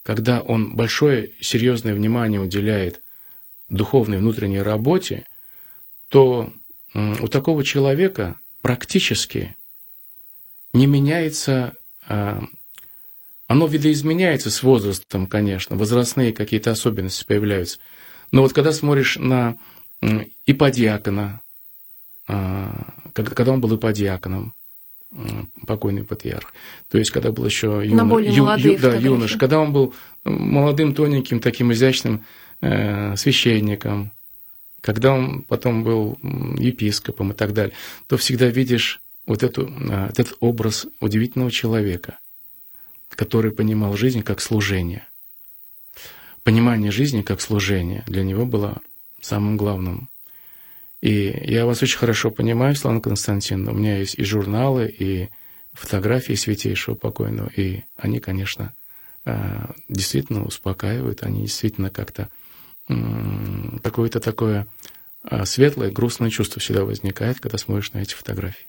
когда 0.08 0.40
он 0.40 0.74
большое 0.74 1.32
серьезное 1.38 1.92
внимание 1.92 2.40
уделяет 2.40 3.02
духовной 3.68 4.16
внутренней 4.16 4.62
работе, 4.62 5.26
то 6.08 6.50
у 6.94 7.28
такого 7.28 7.62
человека 7.62 8.40
практически 8.62 9.54
не 10.72 10.86
меняется, 10.86 11.74
а, 12.08 12.42
оно 13.48 13.66
видоизменяется 13.66 14.50
с 14.50 14.62
возрастом, 14.62 15.26
конечно, 15.26 15.76
возрастные 15.76 16.32
какие-то 16.32 16.70
особенности 16.70 17.24
появляются– 17.24 17.78
но 18.30 18.42
вот 18.42 18.52
когда 18.52 18.72
смотришь 18.72 19.16
на 19.16 19.56
иподиакона, 20.44 21.40
а, 22.26 22.94
когда 23.14 23.52
он 23.52 23.60
был 23.60 23.76
иподиаконом, 23.76 24.54
покойный 25.66 26.04
патриарх. 26.04 26.52
То 26.88 26.98
есть, 26.98 27.10
когда 27.10 27.32
был 27.32 27.44
еще 27.46 27.82
юно, 27.84 28.18
ю, 28.18 28.46
ю, 28.56 28.78
да, 28.78 28.94
юнош, 28.94 29.36
когда 29.36 29.58
он 29.58 29.72
был 29.72 29.94
молодым, 30.24 30.94
тоненьким, 30.94 31.40
таким 31.40 31.72
изящным 31.72 32.24
э, 32.60 33.16
священником, 33.16 34.12
когда 34.80 35.12
он 35.12 35.42
потом 35.42 35.82
был 35.82 36.18
епископом 36.58 37.32
и 37.32 37.34
так 37.34 37.52
далее, 37.52 37.74
то 38.06 38.16
всегда 38.16 38.46
видишь 38.46 39.00
вот 39.26 39.42
эту, 39.42 39.70
а, 39.90 40.08
этот 40.08 40.34
образ 40.40 40.86
удивительного 41.00 41.50
человека, 41.50 42.18
который 43.10 43.50
понимал 43.50 43.96
жизнь 43.96 44.22
как 44.22 44.40
служение. 44.40 45.06
Понимание 46.42 46.90
жизни 46.90 47.22
как 47.22 47.40
служение 47.40 48.04
для 48.06 48.22
него 48.22 48.46
было 48.46 48.80
самым 49.20 49.56
главным. 49.56 50.08
И 51.00 51.42
я 51.44 51.64
вас 51.64 51.82
очень 51.82 51.98
хорошо 51.98 52.30
понимаю, 52.30 52.74
Слава 52.74 53.00
Константин. 53.00 53.68
У 53.68 53.72
меня 53.72 53.98
есть 53.98 54.18
и 54.18 54.24
журналы, 54.24 54.88
и 54.88 55.28
фотографии 55.72 56.34
святейшего 56.34 56.94
покойного, 56.94 57.50
и 57.54 57.84
они, 57.96 58.18
конечно, 58.18 58.74
э, 59.24 59.66
действительно 59.88 60.44
успокаивают, 60.44 61.22
они 61.22 61.42
действительно 61.42 61.90
как-то 61.90 62.28
какое-то 63.82 64.18
такое 64.18 64.66
э, 65.22 65.44
светлое, 65.44 65.90
грустное 65.90 66.30
чувство 66.30 66.60
всегда 66.60 66.84
возникает, 66.84 67.38
когда 67.38 67.58
смотришь 67.58 67.92
на 67.92 67.98
эти 67.98 68.14
фотографии. 68.14 68.66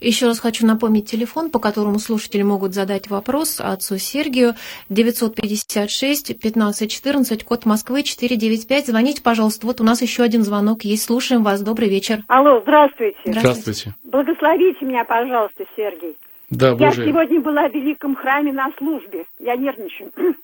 Еще 0.00 0.26
раз 0.26 0.40
хочу 0.40 0.66
напомнить 0.66 1.10
телефон, 1.10 1.50
по 1.50 1.58
которому 1.58 1.98
слушатели 1.98 2.42
могут 2.42 2.74
задать 2.74 3.08
вопрос 3.08 3.60
отцу 3.60 3.98
Сергию. 3.98 4.54
956 4.88 6.30
1514, 6.30 7.44
код 7.44 7.66
Москвы 7.66 8.02
495. 8.02 8.86
Звоните, 8.86 9.22
пожалуйста. 9.22 9.66
Вот 9.66 9.80
у 9.80 9.84
нас 9.84 10.02
еще 10.02 10.22
один 10.22 10.42
звонок 10.42 10.84
есть. 10.84 11.04
Слушаем 11.04 11.42
вас. 11.42 11.62
Добрый 11.62 11.88
вечер. 11.88 12.20
Алло, 12.28 12.60
здравствуйте. 12.60 13.18
Здравствуйте. 13.24 13.94
Благословите 14.04 14.84
меня, 14.84 15.04
пожалуйста, 15.04 15.64
Сергей. 15.76 16.16
Да, 16.50 16.74
Боже. 16.74 17.02
Я 17.02 17.08
сегодня 17.08 17.40
была 17.40 17.68
в 17.68 17.74
Великом 17.74 18.14
храме 18.14 18.52
на 18.52 18.70
службе. 18.76 19.24
Я 19.40 19.56
нервничаю. 19.56 20.10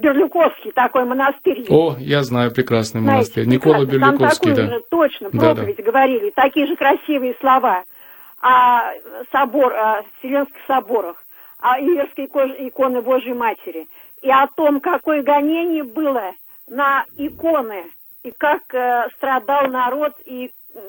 Берлюковский 0.00 0.72
такой 0.72 1.04
монастырь. 1.04 1.66
О, 1.68 1.96
я 1.98 2.22
знаю 2.22 2.52
прекрасный 2.52 3.00
монастырь. 3.00 3.44
Знаете, 3.44 3.50
Никола 3.50 3.84
Берлюковский, 3.84 4.54
Там 4.54 4.66
да. 4.66 4.74
Же, 4.74 4.82
точно, 4.88 5.30
проповедь 5.30 5.76
да, 5.76 5.82
да. 5.82 5.90
говорили, 5.90 6.30
такие 6.30 6.66
же 6.66 6.76
красивые 6.76 7.34
слова 7.40 7.84
о 8.42 8.92
собор, 9.30 9.72
о 9.72 10.02
Вселенских 10.18 10.56
соборах, 10.66 11.24
о 11.58 11.78
Иверской 11.80 12.26
иконы 12.68 13.00
Божьей 13.00 13.34
Матери, 13.34 13.86
и 14.20 14.30
о 14.30 14.46
том, 14.48 14.80
какое 14.80 15.22
гонение 15.22 15.84
было 15.84 16.32
на 16.68 17.04
иконы, 17.16 17.84
и 18.24 18.32
как 18.36 18.62
э, 18.72 19.08
страдал 19.16 19.68
народ, 19.68 20.12
и 20.24 20.50
э, 20.74 20.80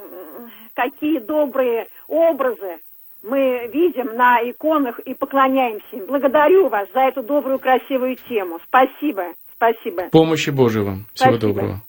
какие 0.73 1.19
добрые 1.19 1.87
образы 2.07 2.79
мы 3.21 3.69
видим 3.71 4.15
на 4.15 4.39
иконах 4.41 4.99
и 4.99 5.13
поклоняемся 5.13 5.85
им. 5.91 6.05
Благодарю 6.07 6.69
вас 6.69 6.87
за 6.93 7.01
эту 7.01 7.23
добрую, 7.23 7.59
красивую 7.59 8.17
тему. 8.27 8.59
Спасибо, 8.67 9.33
спасибо. 9.55 10.09
Помощи 10.11 10.49
Божьей 10.49 10.83
вам. 10.83 11.05
Всего 11.13 11.33
спасибо. 11.33 11.53
доброго. 11.53 11.81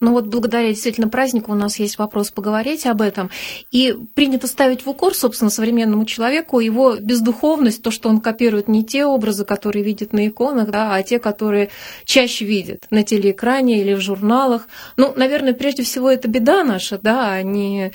Ну 0.00 0.12
вот 0.12 0.26
благодаря 0.26 0.68
действительно 0.68 1.08
празднику 1.08 1.52
у 1.52 1.54
нас 1.54 1.78
есть 1.78 1.98
вопрос 1.98 2.30
поговорить 2.30 2.86
об 2.86 3.02
этом. 3.02 3.30
И 3.70 3.96
принято 4.14 4.46
ставить 4.46 4.84
в 4.84 4.90
укор, 4.90 5.14
собственно, 5.14 5.50
современному 5.50 6.04
человеку 6.04 6.60
его 6.60 6.96
бездуховность, 6.96 7.82
то, 7.82 7.90
что 7.90 8.08
он 8.08 8.20
копирует 8.20 8.68
не 8.68 8.84
те 8.84 9.04
образы, 9.04 9.44
которые 9.44 9.84
видит 9.84 10.12
на 10.12 10.28
иконах, 10.28 10.70
да, 10.70 10.94
а 10.94 11.02
те, 11.02 11.18
которые 11.18 11.70
чаще 12.04 12.44
видит 12.44 12.86
на 12.90 13.02
телеэкране 13.02 13.80
или 13.80 13.94
в 13.94 14.00
журналах. 14.00 14.68
Ну, 14.96 15.12
наверное, 15.16 15.54
прежде 15.54 15.82
всего 15.82 16.10
это 16.10 16.28
беда 16.28 16.64
наша, 16.64 16.98
да, 16.98 17.32
а 17.32 17.42
не 17.42 17.92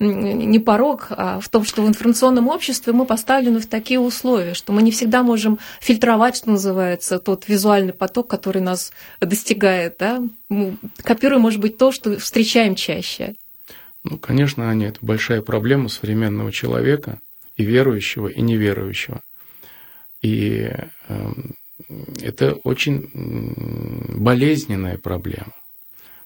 не 0.00 0.58
порог, 0.58 1.08
а 1.10 1.40
в 1.40 1.48
том, 1.50 1.64
что 1.64 1.82
в 1.82 1.88
информационном 1.88 2.48
обществе 2.48 2.92
мы 2.92 3.04
поставлены 3.04 3.60
в 3.60 3.66
такие 3.66 4.00
условия, 4.00 4.54
что 4.54 4.72
мы 4.72 4.82
не 4.82 4.90
всегда 4.90 5.22
можем 5.22 5.58
фильтровать, 5.80 6.36
что 6.36 6.50
называется, 6.50 7.18
тот 7.18 7.48
визуальный 7.48 7.92
поток, 7.92 8.28
который 8.28 8.62
нас 8.62 8.92
достигает. 9.20 9.96
Да? 9.98 10.22
Мы 10.48 10.76
копируем, 11.02 11.42
может 11.42 11.60
быть, 11.60 11.76
то, 11.76 11.92
что 11.92 12.18
встречаем 12.18 12.74
чаще. 12.74 13.34
Ну, 14.02 14.18
конечно, 14.18 14.70
Аня, 14.70 14.88
это 14.88 14.98
большая 15.02 15.42
проблема 15.42 15.90
современного 15.90 16.50
человека, 16.50 17.20
и 17.56 17.64
верующего, 17.64 18.28
и 18.28 18.40
неверующего. 18.40 19.20
И 20.22 20.70
э, 21.08 21.32
это 22.22 22.54
очень 22.64 23.10
болезненная 24.16 24.96
проблема, 24.96 25.52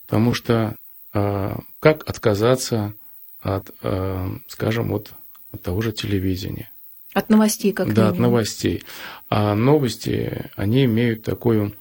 потому 0.07 0.33
что 0.33 0.77
э, 1.13 1.57
как 1.81 2.09
отказаться 2.09 2.95
от, 3.45 3.71
э, 3.83 4.29
скажем, 4.49 4.89
вот 4.89 5.13
от 5.53 5.63
того 5.63 5.83
же 5.83 5.93
телевидения. 5.93 6.71
От 7.13 7.29
новостей, 7.29 7.73
как 7.73 7.93
Да, 7.95 8.09
от 8.09 8.19
новостей. 8.19 8.83
А 9.29 9.55
новости, 9.55 10.51
они 10.57 10.87
имеют 10.87 11.23
такую 11.23 11.75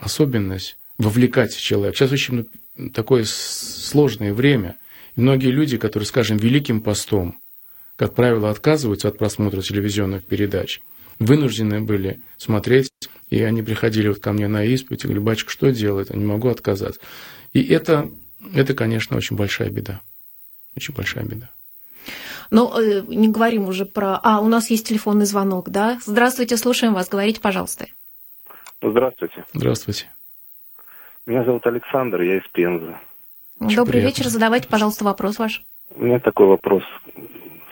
особенность 0.00 0.76
вовлекать 0.98 1.56
человека. 1.56 1.96
Сейчас 1.96 2.12
очень 2.12 2.48
такое 2.92 3.24
сложное 3.24 4.34
время. 4.34 4.76
И 5.16 5.20
многие 5.20 5.50
люди, 5.50 5.76
которые, 5.76 6.06
скажем, 6.06 6.36
великим 6.36 6.80
постом, 6.80 7.40
как 7.96 8.14
правило, 8.14 8.50
отказываются 8.50 9.08
от 9.08 9.18
просмотра 9.18 9.60
телевизионных 9.62 10.24
передач, 10.24 10.80
вынуждены 11.18 11.80
были 11.80 12.20
смотреть, 12.36 12.90
и 13.30 13.42
они 13.42 13.62
приходили 13.62 14.08
вот 14.08 14.18
ко 14.18 14.32
мне 14.32 14.48
на 14.48 14.64
исповедь 14.64 15.04
и 15.04 15.06
говорили, 15.06 15.24
батюшка, 15.24 15.50
что 15.50 15.70
делать, 15.70 16.10
я 16.10 16.16
не 16.16 16.24
могу 16.24 16.48
отказаться. 16.48 17.00
И 17.52 17.62
это, 17.62 18.10
это, 18.54 18.74
конечно, 18.74 19.16
очень 19.16 19.36
большая 19.36 19.70
беда. 19.70 20.00
Очень 20.76 20.94
большая 20.94 21.24
беда. 21.24 21.50
Но 22.50 22.78
э, 22.78 23.02
не 23.06 23.28
говорим 23.28 23.68
уже 23.68 23.86
про... 23.86 24.18
А, 24.22 24.40
у 24.40 24.48
нас 24.48 24.70
есть 24.70 24.86
телефонный 24.86 25.24
звонок, 25.24 25.70
да? 25.70 25.98
Здравствуйте, 26.04 26.56
слушаем 26.56 26.94
вас. 26.94 27.08
Говорите, 27.08 27.40
пожалуйста. 27.40 27.86
Здравствуйте. 28.82 29.44
Здравствуйте. 29.54 30.10
Меня 31.24 31.44
зовут 31.44 31.66
Александр, 31.66 32.20
я 32.22 32.38
из 32.38 32.48
Пензы. 32.52 32.96
Очень 33.60 33.76
Добрый 33.76 34.00
приятно. 34.00 34.08
вечер. 34.08 34.28
Задавайте, 34.28 34.68
пожалуйста, 34.68 35.04
вопрос 35.04 35.38
ваш. 35.38 35.64
У 35.94 36.04
меня 36.04 36.18
такой 36.18 36.46
вопрос. 36.46 36.82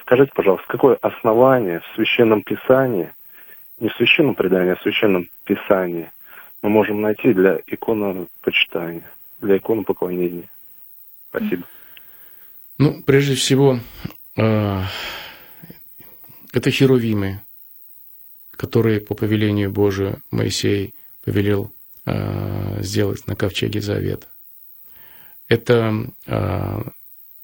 Скажите, 0.03 0.31
пожалуйста, 0.35 0.67
какое 0.69 0.97
основание 0.97 1.81
в 1.81 1.95
Священном 1.97 2.43
Писании, 2.43 3.13
не 3.81 3.89
в 3.89 3.97
Священном 3.97 4.35
предании, 4.35 4.73
а 4.73 4.77
в 4.77 4.83
Священном 4.83 5.29
Писании 5.45 6.11
мы 6.63 6.71
можем 6.71 7.01
найти 7.01 7.33
для 7.33 7.59
иконопочитания, 7.67 9.11
для 9.41 9.57
иконопоклонения? 9.57 10.49
Спасибо. 11.29 11.63
Mm. 11.63 11.80
Ну, 12.81 13.03
прежде 13.03 13.35
всего, 13.35 13.79
э, 14.37 14.83
это 16.51 16.71
херувимы, 16.71 17.43
которые 18.53 19.03
по 19.03 19.14
повелению 19.14 19.71
Божию 19.71 20.23
Моисей 20.31 20.95
повелел 21.23 21.75
э, 22.07 22.83
сделать 22.83 23.27
на 23.27 23.37
ковчеге 23.37 23.83
Завета. 23.83 24.29
Это 25.47 26.11
э, 26.25 26.83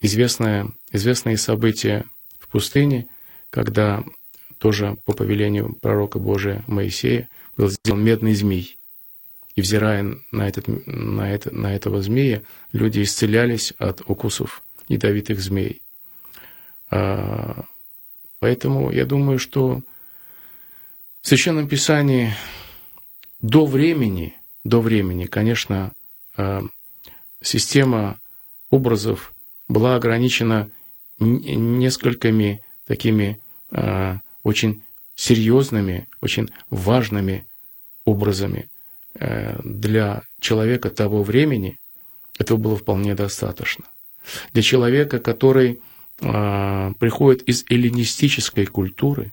известное, 0.00 0.70
известные 0.90 1.36
события 1.36 2.06
в 2.38 2.48
пустыне, 2.48 3.06
когда 3.50 4.04
тоже 4.56 4.96
по 5.04 5.12
повелению 5.12 5.74
пророка 5.74 6.18
Божия 6.18 6.64
Моисея 6.66 7.28
был 7.58 7.68
сделан 7.68 8.02
медный 8.02 8.32
змей. 8.32 8.78
И 9.54 9.60
взирая 9.60 10.16
на, 10.32 10.48
этот, 10.48 10.66
на, 10.86 11.30
это, 11.30 11.54
на 11.54 11.74
этого 11.74 12.00
змея, 12.00 12.42
люди 12.72 13.02
исцелялись 13.02 13.74
от 13.76 14.00
укусов 14.06 14.62
ядовитых 14.88 15.40
змей. 15.40 15.82
А, 16.90 17.64
поэтому 18.38 18.90
я 18.90 19.04
думаю, 19.04 19.38
что 19.38 19.82
в 21.20 21.28
Священном 21.28 21.68
Писании 21.68 22.34
до 23.40 23.66
времени, 23.66 24.36
до 24.64 24.80
времени, 24.80 25.26
конечно, 25.26 25.92
а, 26.36 26.62
система 27.42 28.20
образов 28.70 29.32
была 29.68 29.96
ограничена 29.96 30.70
несколькими 31.18 32.62
такими 32.86 33.40
а, 33.70 34.20
очень 34.42 34.82
серьезными, 35.14 36.08
очень 36.20 36.48
важными 36.70 37.46
образами. 38.04 38.68
Для 39.14 40.22
человека 40.40 40.90
того 40.90 41.22
времени 41.22 41.78
этого 42.38 42.58
было 42.58 42.76
вполне 42.76 43.14
достаточно 43.14 43.86
для 44.52 44.62
человека, 44.62 45.18
который 45.18 45.80
э, 46.20 46.92
приходит 46.98 47.42
из 47.42 47.64
эллинистической 47.68 48.66
культуры. 48.66 49.32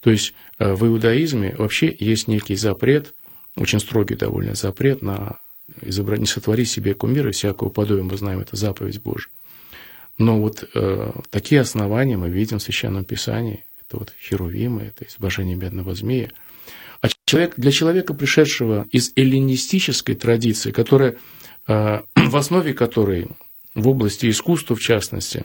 То 0.00 0.10
есть 0.10 0.34
э, 0.58 0.72
в 0.72 0.86
иудаизме 0.86 1.54
вообще 1.56 1.94
есть 1.98 2.28
некий 2.28 2.56
запрет, 2.56 3.14
очень 3.56 3.80
строгий 3.80 4.14
довольно 4.14 4.54
запрет 4.54 5.02
на 5.02 5.38
изобрать, 5.82 6.20
не 6.20 6.26
сотвори 6.26 6.64
себе 6.64 6.94
кумира 6.94 7.30
всякого 7.30 7.68
подобия, 7.68 8.02
мы 8.02 8.16
знаем, 8.16 8.40
это 8.40 8.56
заповедь 8.56 9.02
Божья. 9.02 9.30
Но 10.18 10.40
вот 10.40 10.68
э, 10.74 11.12
такие 11.30 11.60
основания 11.60 12.16
мы 12.16 12.28
видим 12.28 12.58
в 12.58 12.62
Священном 12.62 13.04
Писании. 13.04 13.64
Это 13.86 13.98
вот 13.98 14.12
херувимы, 14.20 14.82
это 14.82 15.06
изображение 15.06 15.56
бедного 15.56 15.94
змея. 15.94 16.30
А 17.00 17.08
человек, 17.24 17.54
для 17.56 17.72
человека, 17.72 18.12
пришедшего 18.12 18.86
из 18.90 19.12
эллинистической 19.16 20.14
традиции, 20.14 20.72
которая, 20.72 21.16
э, 21.66 22.02
в 22.16 22.36
основе 22.36 22.74
которой 22.74 23.28
в 23.74 23.88
области 23.88 24.28
искусства, 24.28 24.76
в 24.76 24.80
частности, 24.80 25.44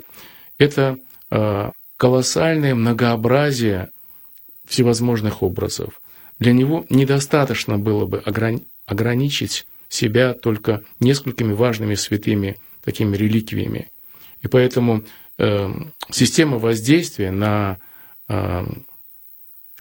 это 0.58 0.98
а, 1.30 1.72
колоссальное 1.98 2.76
многообразие 2.76 3.90
всевозможных 4.66 5.44
образов. 5.44 6.02
Для 6.40 6.54
него 6.54 6.86
недостаточно 6.90 7.78
было 7.78 8.06
бы 8.06 8.20
ограничить 8.86 9.66
себя 9.88 10.34
только 10.34 10.82
несколькими 11.00 11.54
важными 11.54 11.96
святыми 11.96 12.58
такими 12.84 13.16
реликвиями. 13.16 13.90
И 14.42 14.48
поэтому 14.48 15.04
э, 15.38 15.72
система 16.12 16.58
воздействия 16.60 17.32
на 17.32 17.78
э, 18.28 18.66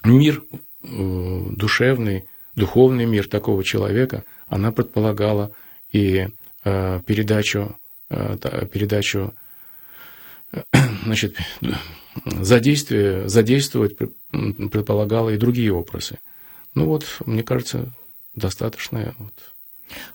мир 0.03 0.43
э, 0.83 1.45
душевный, 1.51 2.25
духовный 2.55 3.05
мир 3.05 3.27
такого 3.27 3.63
человека, 3.63 4.23
она 4.47 4.71
предполагала 4.71 5.51
и 5.91 6.27
э, 6.63 7.01
передачу 7.05 7.75
передачу, 8.09 9.33
э, 10.51 10.61
значит, 11.03 11.37
задействие, 12.25 13.27
задействовать 13.27 13.97
предполагало 14.31 15.31
и 15.31 15.37
другие 15.37 15.73
образы. 15.73 16.17
Ну 16.73 16.85
вот, 16.85 17.05
мне 17.25 17.43
кажется, 17.43 17.93
достаточно 18.35 19.15
вот, 19.17 19.33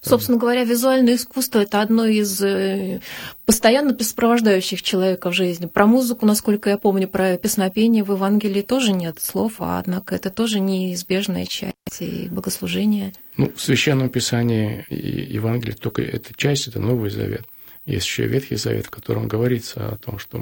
Собственно 0.03 0.37
говоря, 0.37 0.65
визуальное 0.65 1.15
искусство– 1.15 1.59
это 1.61 1.81
одно 1.81 2.05
из 2.05 2.43
э, 2.43 3.01
постоянно 3.47 3.97
сопровождающих 3.97 4.83
человека 4.83 5.31
в 5.31 5.35
жизни. 5.35 5.67
Про 5.67 5.87
музыку, 5.87 6.27
насколько 6.27 6.71
я 6.71 6.77
помню, 6.77 7.07
про 7.07 7.37
песнопение 7.37 8.03
в 8.03 8.13
Евангелии 8.13 8.63
тоже 8.63 8.93
нет 8.93 9.21
слов, 9.21 9.55
а 9.61 9.79
однако 9.79 10.17
это 10.17 10.31
тоже 10.31 10.59
неизбежная 10.59 11.47
часть 11.47 11.75
и 12.01 12.29
богослужения. 12.29 13.13
Ну, 13.37 13.53
в 13.55 13.61
Священном 13.61 14.09
Писании 14.09 14.85
Евангелие 14.91 15.77
только 15.77 16.03
эта 16.03 16.35
часть, 16.35 16.67
это 16.67 16.81
Новый 16.81 17.11
Завет– 17.11 17.45
есть 17.87 18.07
еще 18.07 18.27
Ветхий 18.27 18.57
Завет, 18.57 18.87
в 18.87 18.91
котором 18.91 19.27
говорится 19.27 19.89
о 19.89 19.97
том, 19.97 20.19
что 20.19 20.41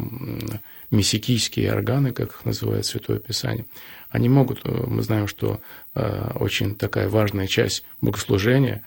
мессикийские 0.91 1.73
органы, 1.73 2.13
как 2.13 2.31
их 2.31 2.45
называет 2.45 2.87
Святое 2.87 3.19
Писание, 3.19 3.67
они 4.11 4.29
могут, 4.29 4.61
э, 4.65 4.71
мы 4.71 5.03
знаем, 5.03 5.29
что 5.29 5.61
э, 5.95 6.31
очень 6.35 6.75
такая 6.75 7.09
важная 7.09 7.47
часть 7.47 7.85
богослужения 8.01 8.85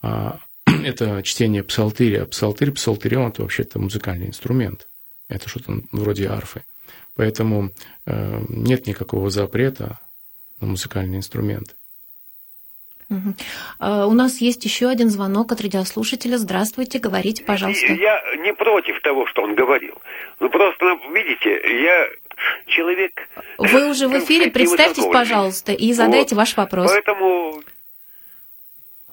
а,– 0.00 0.40
это 0.66 1.22
чтение 1.22 1.62
псалтыря. 1.62 2.26
Псалтырь, 2.26 2.72
псалтырион– 2.72 3.28
это 3.30 3.42
вообще-то 3.42 3.78
музыкальный 3.78 4.26
инструмент. 4.26 4.88
Это 5.28 5.48
что-то 5.48 5.80
вроде 5.92 6.28
арфы. 6.28 6.64
Поэтому 7.14 7.72
э, 8.06 8.44
нет 8.48 8.86
никакого 8.86 9.30
запрета 9.30 9.98
на 10.60 10.68
музыкальные 10.68 11.18
инструменты. 11.18 11.74
Угу. 13.12 13.34
У 14.08 14.12
нас 14.14 14.40
есть 14.40 14.64
еще 14.64 14.88
один 14.88 15.10
звонок 15.10 15.52
от 15.52 15.60
радиослушателя. 15.60 16.38
Здравствуйте, 16.38 16.98
говорите, 16.98 17.44
пожалуйста. 17.44 17.92
Я 17.92 18.20
не 18.42 18.54
против 18.54 19.00
того, 19.02 19.26
что 19.26 19.42
он 19.42 19.54
говорил. 19.54 19.94
Ну 20.40 20.48
просто, 20.48 20.98
видите, 21.12 21.50
я 21.84 22.08
человек... 22.66 23.28
Вы 23.58 23.90
уже 23.90 24.08
в 24.08 24.18
эфире, 24.18 24.50
представьтесь, 24.50 25.04
пожалуйста, 25.12 25.72
и 25.72 25.92
задайте 25.92 26.34
вот. 26.34 26.40
ваш 26.40 26.56
вопрос. 26.56 26.90
Поэтому 26.90 27.62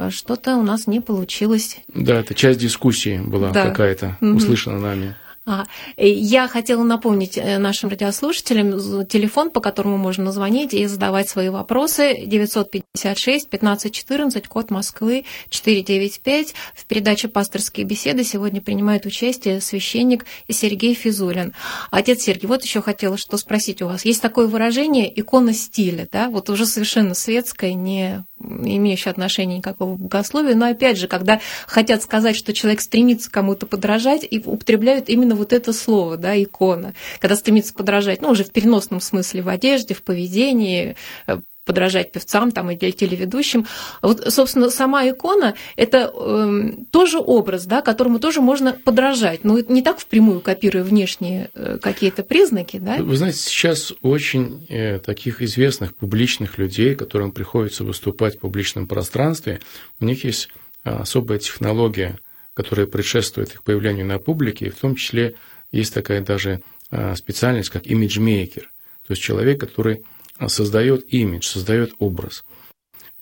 что-то 0.10 0.56
у 0.56 0.64
нас 0.64 0.88
не 0.88 1.02
получилось. 1.02 1.82
Да, 1.90 2.22
это 2.22 2.34
часть 2.34 2.60
дискуссии 2.60 3.20
была 3.20 3.50
да. 3.50 3.66
какая-то, 3.70 4.18
услышана 4.22 4.80
нами. 4.80 5.16
А, 5.50 5.66
я 5.98 6.48
хотела 6.48 6.84
напомнить 6.84 7.36
э, 7.36 7.58
нашим 7.58 7.90
радиослушателям 7.90 9.06
телефон, 9.08 9.50
по 9.50 9.62
которому 9.62 9.98
можно 9.98 10.32
звонить 10.32 10.76
и 10.76 10.86
задавать 10.86 11.28
свои 11.28 11.50
вопросы. 11.50 12.24
956 12.26 13.48
1514, 13.48 14.48
код 14.48 14.70
Москвы 14.70 15.26
495. 15.50 16.54
В 16.76 16.86
передаче 16.86 17.30
«Пасторские 17.30 17.88
беседы» 17.88 18.24
сегодня 18.24 18.62
принимает 18.62 19.08
участие 19.08 19.60
священник 19.60 20.26
Сергей 20.48 20.94
Физулин. 20.94 21.54
Отец 21.90 22.22
Сергей, 22.22 22.48
вот 22.48 22.64
еще 22.64 22.82
хотела 22.82 23.18
что 23.18 23.38
спросить 23.38 23.82
у 23.82 23.88
вас. 23.88 24.06
Есть 24.06 24.22
такое 24.22 24.46
выражение 24.46 25.20
«икона 25.20 25.54
стиля», 25.54 26.08
да? 26.12 26.30
Вот 26.30 26.52
уже 26.52 26.68
совершенно 26.68 27.16
светское, 27.16 27.74
не 27.74 28.24
имеющее 28.40 29.12
отношения 29.12 29.58
никакого 29.58 29.96
к 29.96 30.00
богословию, 30.00 30.58
но 30.58 30.68
опять 30.68 30.98
же, 30.98 31.08
когда 31.08 31.42
хотят 31.68 32.02
сказать, 32.04 32.36
что 32.36 32.54
человек 32.54 32.82
стремится 32.82 33.30
кому-то 33.30 33.66
подражать, 33.66 34.26
и 34.30 34.40
употребляют 34.40 35.10
именно 35.10 35.36
вот 35.40 35.54
это 35.54 35.74
слово, 35.74 36.18
да, 36.18 36.42
икона, 36.42 36.94
когда 37.20 37.36
стремится 37.36 37.74
подражать, 37.74 38.22
ну, 38.22 38.30
уже 38.30 38.44
в 38.44 38.52
переносном 38.52 39.02
смысле, 39.02 39.42
в 39.42 39.50
одежде, 39.50 39.94
в 39.94 40.04
поведении, 40.04 40.96
э, 41.28 41.40
подражать 41.70 42.12
певцам 42.12 42.52
там, 42.52 42.72
или 42.72 42.90
телеведущим. 42.90 43.68
Вот, 44.02 44.34
собственно, 44.34 44.72
сама 44.72 45.08
икона– 45.08 45.54
это 45.76 46.12
э, 46.12 46.72
тоже 46.90 47.20
образ, 47.20 47.68
да, 47.68 47.84
которому 47.84 48.18
тоже 48.18 48.42
можно 48.42 48.74
подражать. 48.74 49.44
Но 49.44 49.60
не 49.60 49.84
так 49.84 50.00
впрямую 50.00 50.40
копируя 50.42 50.84
внешние 50.84 51.52
э, 51.54 51.78
какие-то 51.80 52.24
признаки. 52.24 52.78
Да? 52.78 52.98
Вы 52.98 53.16
знаете, 53.16 53.38
сейчас 53.38 53.94
очень 54.02 54.66
э, 54.68 54.98
таких 54.98 55.44
известных 55.44 55.96
публичных 55.96 56.58
людей, 56.58 56.96
которым 56.96 57.32
приходится 57.32 57.84
выступать 57.84 58.38
в 58.38 58.40
публичном 58.40 58.88
пространстве, 58.88 59.60
у 60.00 60.06
них 60.06 60.24
есть 60.24 60.50
э, 60.86 60.90
особая 60.90 61.38
технология, 61.38 62.18
которая 62.60 62.88
предшествует 62.88 63.54
их 63.54 63.64
появлению 63.64 64.06
на 64.06 64.20
публике, 64.20 64.66
и 64.66 64.70
в 64.70 64.76
том 64.76 64.96
числе 64.96 65.36
есть 65.72 65.94
такая 65.94 66.20
даже 66.20 66.62
э, 66.92 67.16
специальность, 67.16 67.70
как 67.70 67.88
имиджмейкер, 67.88 68.64
то 68.64 69.12
есть 69.14 69.22
человек, 69.22 69.62
который 69.62 70.04
создает 70.46 71.06
имидж, 71.08 71.48
создает 71.48 71.94
образ. 72.00 72.44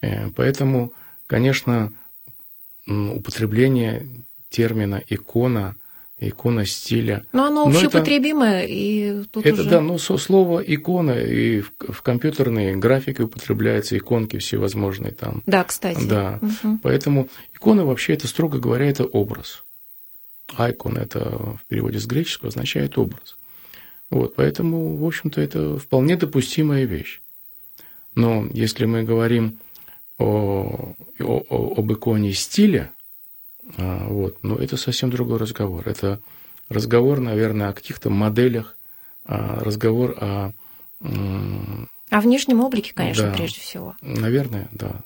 Э, 0.01 0.31
поэтому, 0.31 0.91
конечно, 1.27 1.93
употребление 2.87 4.09
термина 4.49 5.03
икона, 5.07 5.75
икона 6.19 6.65
стиля. 6.65 7.25
Но 7.31 7.45
оно 7.45 7.67
общеупотребимое, 7.67 8.63
это, 8.63 8.71
и 8.71 9.23
тут 9.31 9.45
Это, 9.45 9.61
уже... 9.61 9.69
да, 9.69 9.81
ну, 9.81 9.97
слово 9.97 10.61
икона, 10.61 11.11
и 11.11 11.61
в, 11.61 11.71
в 11.79 12.01
компьютерной 12.01 12.75
графике 12.75 13.23
употребляются 13.23 13.97
иконки 13.97 14.37
всевозможные 14.37 15.11
там. 15.11 15.43
Да, 15.45 15.63
кстати. 15.63 16.03
Да, 16.05 16.39
угу. 16.41 16.79
поэтому 16.81 17.29
икона 17.53 17.85
вообще, 17.85 18.13
это, 18.13 18.27
строго 18.27 18.59
говоря, 18.59 18.89
это 18.89 19.05
образ. 19.05 19.63
Айкон, 20.55 20.97
это 20.97 21.19
в 21.19 21.65
переводе 21.67 21.99
с 21.99 22.05
греческого 22.05 22.49
означает 22.49 22.97
образ. 22.97 23.37
Вот, 24.09 24.35
поэтому, 24.35 24.95
в 24.95 25.05
общем-то, 25.05 25.41
это 25.41 25.77
вполне 25.77 26.15
допустимая 26.15 26.85
вещь. 26.85 27.21
Но 28.15 28.47
если 28.53 28.85
мы 28.85 29.03
говорим 29.03 29.59
о, 30.17 30.95
о, 31.19 31.73
об 31.77 31.91
иконе 31.91 32.33
стиля, 32.33 32.91
вот, 33.77 34.37
ну, 34.43 34.55
это 34.55 34.77
совсем 34.77 35.09
другой 35.09 35.37
разговор. 35.37 35.87
Это 35.87 36.19
разговор, 36.69 37.19
наверное, 37.19 37.69
о 37.69 37.73
каких-то 37.73 38.09
моделях, 38.09 38.75
а, 39.25 39.59
разговор 39.59 40.15
о... 40.19 40.51
О 42.09 42.21
внешнем 42.21 42.61
облике, 42.61 42.93
конечно, 42.95 43.29
да, 43.29 43.33
прежде 43.35 43.59
всего. 43.59 43.95
Наверное, 44.01 44.69
да. 44.71 45.01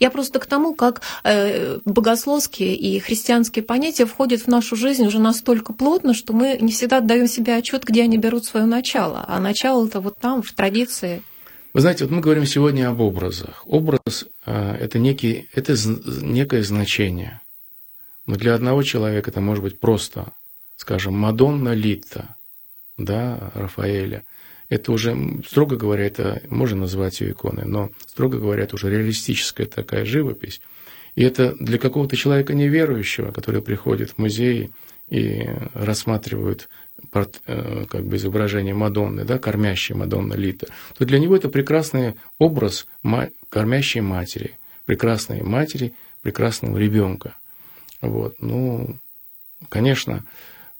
Я 0.00 0.10
просто 0.10 0.38
к 0.38 0.46
тому, 0.46 0.74
как 0.74 1.02
э, 1.24 1.78
богословские 1.84 2.74
и 2.74 2.98
христианские 2.98 3.62
понятия 3.64 4.06
входят 4.06 4.42
в 4.42 4.48
нашу 4.48 4.76
жизнь 4.76 5.06
уже 5.06 5.18
настолько 5.18 5.72
плотно, 5.72 6.14
что 6.14 6.32
мы 6.32 6.58
не 6.60 6.72
всегда 6.72 6.98
отдаем 6.98 7.26
себе 7.26 7.56
отчет, 7.56 7.84
где 7.84 8.02
они 8.02 8.18
берут 8.18 8.44
свое 8.44 8.66
начало. 8.66 9.24
А 9.26 9.40
начало 9.40 9.86
это 9.86 10.00
вот 10.00 10.18
там, 10.18 10.42
в 10.42 10.52
традиции. 10.52 11.22
Вы 11.72 11.80
знаете, 11.80 12.04
вот 12.04 12.12
мы 12.12 12.20
говорим 12.20 12.44
сегодня 12.44 12.88
об 12.90 13.00
образах. 13.00 13.64
Образ 13.66 14.26
э, 14.44 14.76
это, 14.80 14.98
некий, 14.98 15.48
это 15.54 15.74
некое 16.22 16.62
значение. 16.62 17.40
Но 18.26 18.36
для 18.36 18.54
одного 18.54 18.82
человека 18.82 19.30
это 19.30 19.40
может 19.40 19.62
быть 19.64 19.80
просто, 19.80 20.32
скажем, 20.76 21.14
Мадонна 21.14 21.74
Лита, 21.74 22.36
да, 22.96 23.50
Рафаэля– 23.54 24.24
это 24.72 24.90
уже, 24.90 25.14
строго 25.46 25.76
говоря, 25.76 26.06
это 26.06 26.40
можно 26.48 26.80
назвать 26.80 27.20
ее 27.20 27.32
иконой, 27.32 27.66
но, 27.66 27.90
строго 28.06 28.38
говоря, 28.38 28.62
это 28.62 28.76
уже 28.76 28.88
реалистическая 28.88 29.66
такая 29.66 30.06
живопись. 30.06 30.62
И 31.14 31.22
это 31.22 31.54
для 31.60 31.76
какого-то 31.76 32.16
человека 32.16 32.54
неверующего, 32.54 33.32
который 33.32 33.60
приходит 33.60 34.12
в 34.12 34.18
музей 34.18 34.70
и 35.10 35.46
рассматривает 35.74 36.70
э, 37.12 37.84
как 37.86 38.06
бы 38.06 38.16
изображение 38.16 38.72
Мадонны, 38.72 39.26
да, 39.26 39.38
кормящей 39.38 39.94
Мадонна 39.94 40.32
Лита, 40.32 40.68
то 40.96 41.04
для 41.04 41.18
него 41.18 41.36
это 41.36 41.50
прекрасный 41.50 42.14
образ 42.38 42.86
кормящей 43.50 44.00
матери, 44.00 44.58
прекрасной 44.86 45.42
матери, 45.42 45.92
прекрасного 46.22 46.78
ребенка. 46.78 47.36
Вот. 48.02 48.34
Ну, 48.40 48.98
конечно, 49.68 50.24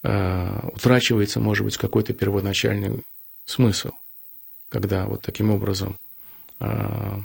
э, 0.03 0.69
утрачивается, 0.75 1.41
может 1.41 1.65
быть, 1.65 1.77
какой-то 1.77 2.13
первоначальный 2.13 3.03
смысл, 3.45 3.91
когда 4.69 5.07
вот 5.07 5.23
таким 5.23 5.51
образом 5.51 5.99
а, 6.59 7.21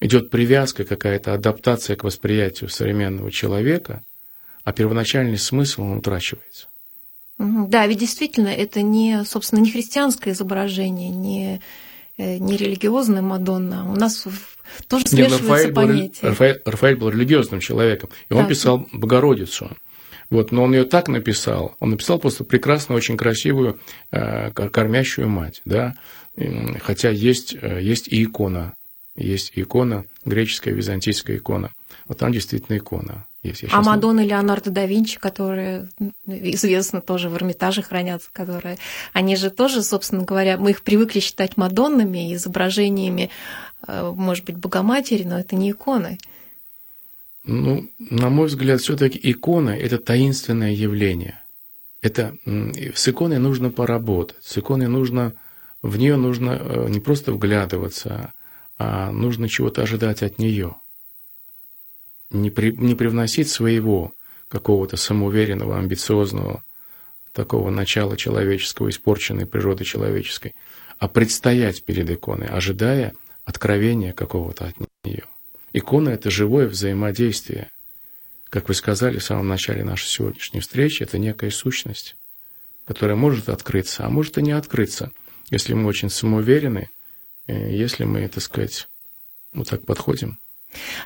идет 0.00 0.30
привязка, 0.30 0.84
какая-то 0.84 1.34
адаптация 1.34 1.96
к 1.96 2.04
восприятию 2.04 2.68
современного 2.68 3.30
человека, 3.30 4.02
а 4.64 4.72
первоначальный 4.72 5.38
смысл 5.38 5.82
он 5.82 5.98
утрачивается. 5.98 6.68
Да, 7.38 7.86
ведь 7.86 7.98
действительно 7.98 8.48
это 8.48 8.82
не, 8.82 9.24
собственно, 9.24 9.60
не 9.60 9.70
христианское 9.70 10.30
изображение, 10.30 11.10
не, 11.10 11.60
э, 12.16 12.38
не 12.38 12.56
религиозная 12.56 13.22
Мадонна. 13.22 13.90
У 13.90 13.96
нас 13.96 14.26
тоже 14.88 15.06
смешиваются 15.06 15.44
Рафаэль 15.44 15.72
понятия. 15.72 16.20
Был, 16.22 16.28
Рафаэль, 16.30 16.62
Рафаэль 16.64 16.96
был 16.96 17.08
религиозным 17.10 17.60
человеком, 17.60 18.10
и 18.28 18.34
он 18.34 18.44
да. 18.44 18.48
писал 18.48 18.88
Богородицу. 18.92 19.70
Вот, 20.30 20.50
но 20.50 20.62
он 20.62 20.72
ее 20.72 20.84
так 20.84 21.08
написал, 21.08 21.76
он 21.78 21.90
написал 21.90 22.18
просто 22.18 22.44
прекрасную, 22.44 22.96
очень 22.96 23.18
красивую 23.18 23.78
э, 24.10 24.50
кормящую 24.50 25.28
мать, 25.28 25.60
да, 25.66 25.94
хотя 26.80 27.10
есть, 27.10 27.54
э, 27.60 27.80
есть 27.82 28.08
и 28.08 28.24
икона, 28.24 28.72
есть 29.14 29.52
икона, 29.54 30.06
греческая, 30.24 30.72
византийская 30.72 31.36
икона. 31.36 31.70
Вот 32.06 32.16
там 32.16 32.32
действительно 32.32 32.78
икона 32.78 33.26
есть. 33.42 33.64
А 33.70 33.82
Мадонна 33.82 34.20
и 34.20 34.28
Леонардо 34.28 34.70
да 34.70 34.86
Винчи, 34.86 35.18
которые 35.18 35.88
известно 36.26 37.00
тоже 37.00 37.28
в 37.28 37.34
Эрмитаже 37.34 37.82
хранятся, 37.82 38.28
которые, 38.32 38.78
они 39.12 39.36
же 39.36 39.50
тоже, 39.50 39.82
собственно 39.82 40.24
говоря, 40.24 40.56
мы 40.58 40.70
их 40.70 40.82
привыкли 40.82 41.20
считать 41.20 41.56
Мадоннами, 41.56 42.34
изображениями, 42.34 43.30
э, 43.86 44.12
может 44.14 44.44
быть, 44.44 44.56
Богоматери, 44.56 45.24
но 45.24 45.38
это 45.38 45.56
не 45.56 45.72
иконы. 45.72 46.18
Ну, 47.44 47.88
на 47.98 48.30
мой 48.30 48.46
взгляд, 48.46 48.80
все-таки 48.80 49.18
икона– 49.22 49.70
это 49.70 49.98
таинственное 49.98 50.72
явление. 50.72 51.40
Это, 52.00 52.36
с 52.46 53.08
иконой 53.08 53.38
нужно 53.38 53.70
поработать, 53.70 54.36
с 54.42 54.58
иконой 54.58 54.88
нужно, 54.88 55.34
в 55.82 55.96
нее 55.96 56.16
нужно 56.16 56.50
э, 56.60 56.88
не 56.88 57.00
просто 57.00 57.32
вглядываться, 57.32 58.32
а 58.78 59.10
нужно 59.10 59.48
чего-то 59.48 59.82
ожидать 59.82 60.22
от 60.22 60.38
нее. 60.38 60.76
Не, 62.32 62.50
при, 62.50 62.72
не 62.72 62.94
привносить 62.94 63.48
своего 63.48 64.12
какого-то 64.48 64.96
самоуверенного, 64.96 65.78
амбициозного, 65.78 66.62
такого 67.32 67.70
начала 67.70 68.16
человеческого, 68.16 68.90
испорченной 68.90 69.46
природы 69.46 69.84
человеческой, 69.84 70.54
а 70.98 71.08
предстоять 71.08 71.84
перед 71.84 72.10
иконой, 72.10 72.48
ожидая 72.48 73.14
откровения 73.44 74.12
какого-то 74.12 74.66
от 74.66 74.74
нее. 75.04 75.24
Икона– 75.72 76.08
это 76.10 76.30
живое 76.30 76.68
взаимодействие. 76.68 77.70
Как 78.50 78.68
вы 78.68 78.74
сказали 78.74 79.18
в 79.18 79.24
самом 79.24 79.48
начале 79.48 79.84
нашей 79.84 80.08
сегодняшней 80.08 80.60
встречи, 80.60 81.02
это 81.02 81.18
некая 81.18 81.50
сущность, 81.50 82.16
которая 82.86 83.16
может 83.16 83.48
открыться, 83.48 84.04
а 84.04 84.10
может 84.10 84.36
и 84.36 84.42
не 84.42 84.52
открыться, 84.52 85.10
если 85.50 85.72
мы 85.72 85.86
очень 85.86 86.10
самоуверены, 86.10 86.90
э, 87.46 87.74
если 87.74 88.04
мы, 88.04 88.28
так 88.28 88.42
сказать, 88.42 88.88
вот 89.54 89.68
так 89.68 89.84
подходим. 89.86 90.38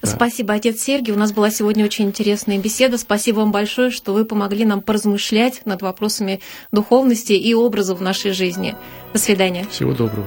Да. 0.03 0.09
Спасибо, 0.09 0.55
отец 0.55 0.81
Сергий. 0.81 1.13
У 1.13 1.19
нас 1.19 1.33
была 1.33 1.51
сегодня 1.51 1.85
очень 1.85 2.07
интересная 2.07 2.59
беседа. 2.59 2.99
Спасибо 2.99 3.41
вам 3.41 3.53
большое, 3.53 3.91
что 3.91 4.13
вы 4.13 4.25
помогли 4.25 4.65
нам 4.65 4.81
поразмышлять 4.83 5.63
над 5.65 5.83
вопросами 5.83 6.41
духовности 6.73 7.33
и 7.33 7.55
образа 7.55 7.95
в 7.95 8.03
нашей 8.03 8.33
жизни. 8.33 8.75
До 9.13 9.19
свидания. 9.19 9.67
Всего 9.71 9.93
доброго. 9.93 10.27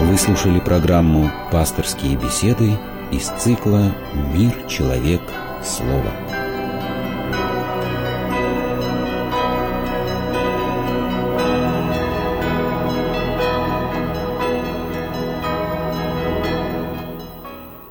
Вы 0.00 0.16
слушали 0.16 0.60
программу 0.60 1.30
«Пасторские 1.50 2.16
беседы» 2.16 2.78
из 3.10 3.26
цикла 3.42 3.94
«Мир, 4.34 4.52
человек, 4.68 5.20
слово». 5.64 6.47